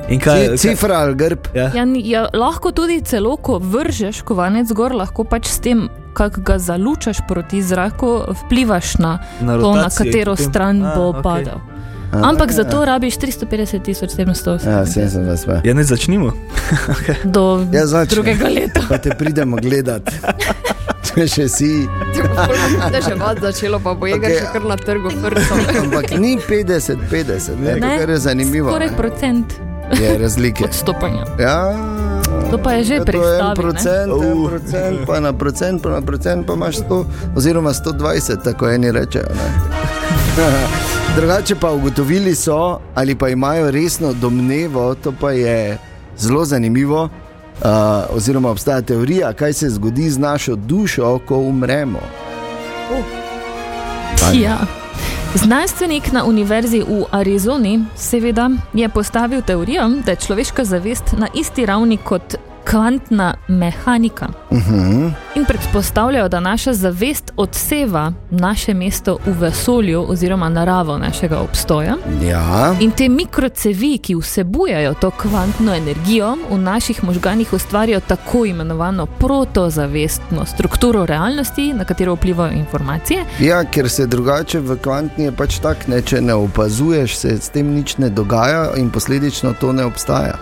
In 0.10 0.20
kaj, 0.20 0.48
Ci- 0.48 0.58
Cifra 0.60 0.96
ali 0.98 1.16
grb? 1.16 1.40
Ja. 1.54 1.72
Ja, 1.76 1.86
ja, 1.96 2.30
lahko 2.34 2.72
tudi 2.72 3.02
celo, 3.02 3.38
ko 3.38 3.60
vržeš 3.60 4.22
kovanec 4.22 4.72
gor, 4.72 4.92
lahko 4.94 5.24
pač 5.24 5.48
s 5.48 5.60
tem, 5.60 5.90
kako 6.14 6.42
ga 6.42 6.60
zalučaš 6.60 7.18
proti 7.28 7.62
zraku, 7.62 8.22
vplivaš 8.38 8.98
na, 8.98 9.20
Na 9.42 9.54
to, 9.54 9.56
na 9.58 9.58
rotacijo 9.76 10.00
in 10.00 10.06
katero 10.06 10.32
potem- 10.32 10.46
stran 10.46 10.84
A, 10.84 10.96
bo 10.96 11.10
okej. 11.10 11.24
padel. 11.24 11.54
A, 12.12 12.18
Ampak 12.24 12.50
ja. 12.50 12.56
zato 12.56 12.86
rabiš 12.86 13.18
350 13.18 13.82
tisoč 13.82 14.10
780 14.12 14.68
Ja, 14.68 14.86
sem 14.86 15.10
sem 15.10 15.28
vas 15.28 15.46
pa. 15.46 15.62
Ja, 15.64 15.74
ne 15.74 15.84
začnimo. 15.84 16.32
do 17.26 17.66
Ja, 17.72 18.06
drugega 18.06 18.50
leta. 18.50 18.82
Pa 18.90 18.98
te 18.98 19.10
pridemo 19.12 19.58
gledat. 21.10 21.30
Če 21.30 21.44
še 21.44 21.48
si. 21.50 21.72
Da 22.90 23.02
še 23.02 23.16
vas 23.16 23.38
začelo, 23.40 23.80
pa 23.80 23.94
bo 23.94 24.06
jega 24.06 24.28
Okej. 24.28 24.38
še 24.38 24.52
kar 24.52 24.64
na 24.64 24.78
trgu 24.78 25.10
frcov. 25.12 25.58
Ampak 25.82 26.12
ni 26.14 26.38
50-50, 26.40 27.58
ne, 27.58 27.76
Ne, 27.76 27.98
kar 27.98 28.10
je 28.10 28.18
zanimivo. 28.20 28.72
Ne. 28.72 28.92
procent 28.92 29.60
Je 29.92 30.18
razlike. 30.18 30.64
odstopanja. 30.64 31.26
Ja, 31.40 31.74
To 32.52 32.58
pa 32.58 32.74
je 32.74 32.84
že 32.84 32.94
Ja, 32.94 33.00
to 33.00 33.04
je 33.04 33.06
predstavljeno. 33.12 33.56
procent, 33.56 34.10
en 34.12 34.34
Uh. 34.34 34.50
procent, 34.50 34.98
pa 35.06 35.20
na 35.20 35.34
procent, 35.34 35.82
pa 35.82 35.90
na 35.90 36.02
procent, 36.02 36.46
pa 36.46 36.54
imaš 36.54 36.76
100, 36.78 37.06
oziroma 37.36 37.72
120, 37.72 38.44
tako 38.44 38.70
eni 38.70 38.92
rečejo. 38.92 39.26
Drugače 41.16 41.56
pa 41.56 41.72
ugotovili 41.72 42.36
so, 42.36 42.58
ali 42.96 43.16
pa 43.16 43.30
imajo 43.30 43.72
resno 43.72 44.14
domnevo, 44.14 44.96
to 44.96 45.12
pa 45.12 45.32
je 45.32 45.78
zelo 46.18 46.46
zanimivo. 46.46 47.10
Uh, 47.60 48.16
oziroma, 48.16 48.52
obstaja 48.52 48.82
teorija, 48.82 49.34
kaj 49.34 49.54
se 49.54 49.70
zgodi 49.70 50.10
z 50.10 50.18
našo 50.18 50.56
dušo, 50.56 51.20
ko 51.28 51.38
umremo. 51.38 52.00
Ja. 54.34 54.58
Znanstvenik 55.36 56.12
na 56.12 56.24
univerzi 56.26 56.80
v 56.82 57.04
Arizoni, 57.12 57.86
seveda, 57.96 58.50
je 58.74 58.90
postavil 58.90 59.42
teorijo, 59.42 59.90
da 60.06 60.12
je 60.12 60.16
človeška 60.26 60.64
zavest 60.66 61.04
na 61.18 61.28
isti 61.34 61.66
ravni 61.66 61.98
kot 61.98 62.36
kvantna 62.64 63.34
mehanika. 63.48 64.28
Uh 64.50 64.58
-huh. 64.58 65.12
In 65.36 65.46
predpostavljajo, 65.46 66.30
da 66.30 66.40
naša 66.40 66.74
zavest 66.74 67.32
odseva 67.38 68.14
naše 68.30 68.74
mesto 68.74 69.18
v 69.26 69.32
vesolju 69.40 70.06
oziroma 70.08 70.50
naravo 70.50 70.98
našega 70.98 71.40
obstoja. 71.40 71.96
Ja. 72.22 72.76
In 72.80 72.92
te 72.92 73.10
mikrocevi, 73.10 73.98
ki 73.98 74.16
vsebujejo 74.16 74.94
to 74.94 75.12
kvantno 75.12 75.76
energijo, 75.76 76.38
v 76.52 76.58
naših 76.58 77.04
možganih 77.04 77.54
ustvarjajo 77.54 78.00
tako 78.00 78.46
imenovano 78.46 79.06
protozavestno 79.06 80.46
strukturo 80.46 81.06
realnosti, 81.06 81.74
na 81.74 81.84
katero 81.84 82.16
vplivajo 82.16 82.52
informacije. 82.52 83.26
Ja, 83.40 83.64
ker 83.64 83.90
se 83.90 84.08
drugače 84.08 84.60
v 84.60 84.78
kvantni 84.78 85.24
je 85.24 85.32
pač 85.32 85.60
tak, 85.60 85.88
ne, 85.88 86.02
če 86.02 86.22
ne 86.22 86.34
opazuješ, 86.34 87.16
se 87.18 87.38
s 87.38 87.50
tem 87.50 87.68
nič 87.74 87.98
ne 87.98 88.10
dogaja 88.10 88.70
in 88.78 88.90
posledično 88.90 89.54
to 89.60 89.74
ne 89.74 89.86
obstaja. 89.86 90.36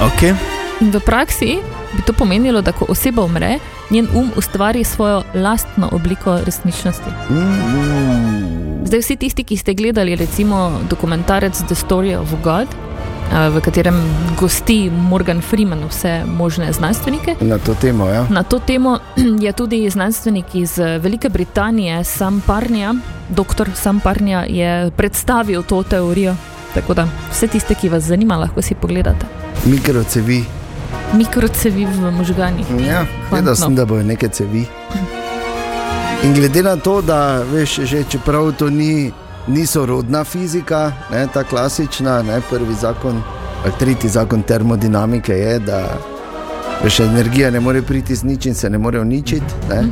Okay. 0.00 0.32
In 0.80 0.88
v 0.88 1.00
praksi 1.00 1.60
bi 1.92 2.02
to 2.06 2.16
pomenilo, 2.16 2.62
da 2.64 2.72
ko 2.72 2.86
oseba 2.88 3.22
umre, 3.22 3.58
njen 3.90 4.08
um 4.14 4.30
ustvari 4.36 4.84
svojo 4.84 5.22
lastno 5.34 5.88
obliko 5.92 6.38
resničnosti. 6.44 7.10
Mm. 7.30 8.86
Zdaj, 8.86 9.00
vsi 9.00 9.16
tisti, 9.16 9.44
ki 9.44 9.56
ste 9.56 9.74
gledali 9.74 10.16
recimo 10.16 10.80
dokumentarec 10.90 11.52
The 11.68 11.74
Story 11.74 12.16
of 12.16 12.32
God, 12.42 12.68
eh, 12.72 13.50
v 13.50 13.60
katerem 13.60 14.00
gosti 14.40 14.90
Morgan 14.90 15.42
Freeman 15.42 15.84
vse 15.88 16.24
možne 16.24 16.72
znanstvenike. 16.72 17.36
Na 17.40 17.58
to 17.58 17.74
temo, 17.74 18.08
ja. 18.08 18.24
Na 18.30 18.42
to 18.42 18.58
temo 18.58 18.98
je 19.44 19.52
tudi 19.52 19.90
znanstvenik 19.90 20.54
iz 20.54 20.78
Velike 20.78 21.28
Britanije, 21.28 22.04
Sam 22.04 22.40
Parnja, 22.46 22.94
dr. 23.28 23.68
Sam 23.74 24.00
Parnja, 24.00 24.44
je 24.48 24.90
predstavil 24.96 25.62
to 25.62 25.82
teorijo. 25.82 26.36
Tako 26.74 26.94
da 26.94 27.08
vse 27.32 27.46
tiste, 27.46 27.74
ki 27.74 27.88
vas 27.88 28.04
zanima, 28.04 28.36
lahko 28.36 28.62
si 28.62 28.74
pogledate. 28.74 29.26
Mikrocevi. 29.64 30.44
Mikrocevi 31.14 31.86
v 31.86 32.12
možganjih. 32.12 32.66
Ja, 32.86 33.04
vedel 33.32 33.56
sem, 33.56 33.74
da 33.74 33.84
bojo 33.84 34.02
neke 34.02 34.28
cevi. 34.28 34.66
In 36.24 36.34
glede 36.34 36.62
na 36.62 36.76
to, 36.76 37.00
da 37.02 37.42
veš, 37.52 37.80
že 37.88 38.04
čeprav 38.08 38.52
to 38.52 38.70
ni, 38.70 39.12
ni 39.48 39.66
sorodna 39.66 40.24
fizika, 40.24 40.92
ne, 41.12 41.26
ta 41.32 41.44
klasična, 41.44 42.22
ne, 42.22 42.40
prvi 42.50 42.74
zakon, 42.74 43.22
ali 43.64 43.72
tretji 43.78 44.10
zakon 44.10 44.42
termodinamike 44.42 45.32
je, 45.32 45.58
da 45.58 45.98
veš, 46.84 47.00
energija 47.00 47.50
ne 47.50 47.60
more 47.60 47.82
priti 47.82 48.14
z 48.14 48.24
ničim, 48.24 48.54
se 48.54 48.70
ne 48.70 48.78
more 48.78 49.00
uničiti, 49.00 49.54
ne, 49.70 49.84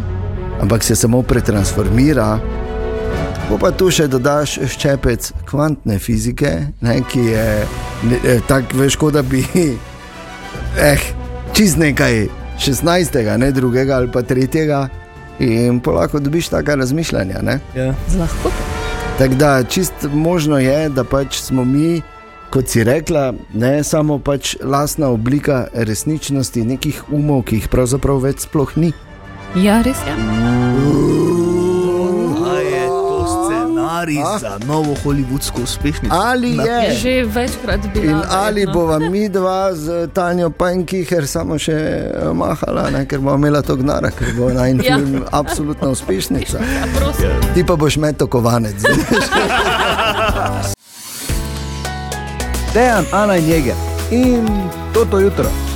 ampak 0.60 0.84
se 0.84 0.96
samo 0.96 1.22
pretransformira. 1.22 2.38
Po 3.48 3.58
pa 3.58 3.70
tu 3.72 3.90
še 3.90 4.08
dodaš 4.12 4.58
ščepec 4.74 5.32
kvantne 5.48 5.98
fizike, 5.98 6.50
ne, 6.84 6.98
ki 7.08 7.22
je 7.30 7.46
eh, 7.64 8.42
tako, 8.48 8.82
veš, 8.82 8.98
kot 9.00 9.16
da 9.16 9.22
bi, 9.22 9.40
eh, 10.90 11.06
čist 11.56 11.80
nekaj 11.80 12.26
16., 12.60 13.20
ne 13.38 13.52
drugega 13.52 13.96
ali 13.96 14.12
pa 14.12 14.22
tretjega, 14.22 14.88
in 15.38 15.80
polako 15.80 16.20
dobiš 16.20 16.48
taka 16.48 16.74
razmišljanja. 16.74 17.42
Ne. 17.42 17.60
Ja. 17.74 17.94
Zlahko. 18.08 18.52
Tako 19.18 19.34
da 19.34 19.64
čist 19.64 19.92
možno 20.12 20.58
je, 20.58 20.88
da 20.88 21.04
pač 21.04 21.40
smo 21.40 21.64
mi, 21.64 22.02
kot 22.50 22.68
si 22.68 22.84
rekla, 22.84 23.32
ne 23.54 23.84
samo 23.84 24.18
pač 24.18 24.56
lastna 24.62 25.08
oblika 25.08 25.66
resničnosti 25.72 26.64
nekih 26.64 27.02
umov, 27.10 27.42
ki 27.48 27.62
jih 27.62 27.68
pravzaprav 27.68 28.22
več 28.28 28.46
sploh 28.46 28.76
ni. 28.76 28.92
Ja, 29.56 29.82
res 29.82 29.98
je. 30.06 30.14
A 30.14 30.20
je 30.20 31.32
to 31.32 31.37
scenarij 33.98 34.38
za 34.40 34.58
novo 34.66 34.94
holivudsko 35.04 35.62
uspešnico? 35.62 36.14
Ali 36.14 36.56
je? 36.56 36.94
Že 36.94 37.24
večkrat 37.24 37.80
bila. 37.94 38.04
In 38.04 38.20
ali 38.30 38.54
verjetno. 38.54 38.72
bova 38.72 38.98
mi 38.98 39.28
dva 39.28 39.74
z 39.74 40.08
Tanjo 40.12 40.50
Pankiher 40.50 41.26
samo 41.26 41.58
še 41.58 41.72
eh, 41.72 42.10
mahala, 42.34 42.90
ne, 42.90 43.06
ker 43.06 43.18
bomo 43.18 43.36
imela 43.36 43.62
to 43.62 43.76
gnara, 43.76 44.10
ker 44.10 44.26
bo 44.36 44.50
naj 44.50 44.74
Ja. 44.78 44.96
film 44.96 45.24
absolutna 45.30 45.88
uspešnica. 45.88 46.58
Ja, 46.58 46.86
prosim. 46.96 47.30
Ti 47.54 47.64
pa 47.64 47.76
boš 47.76 47.96
meto 47.96 48.26
kovanec. 48.26 48.76
Dejan, 52.74 53.04
Ana 53.12 53.36
in 53.36 53.48
Jeger 53.48 53.74
in 54.10 54.46
toto 54.92 55.18
jutro. 55.18 55.67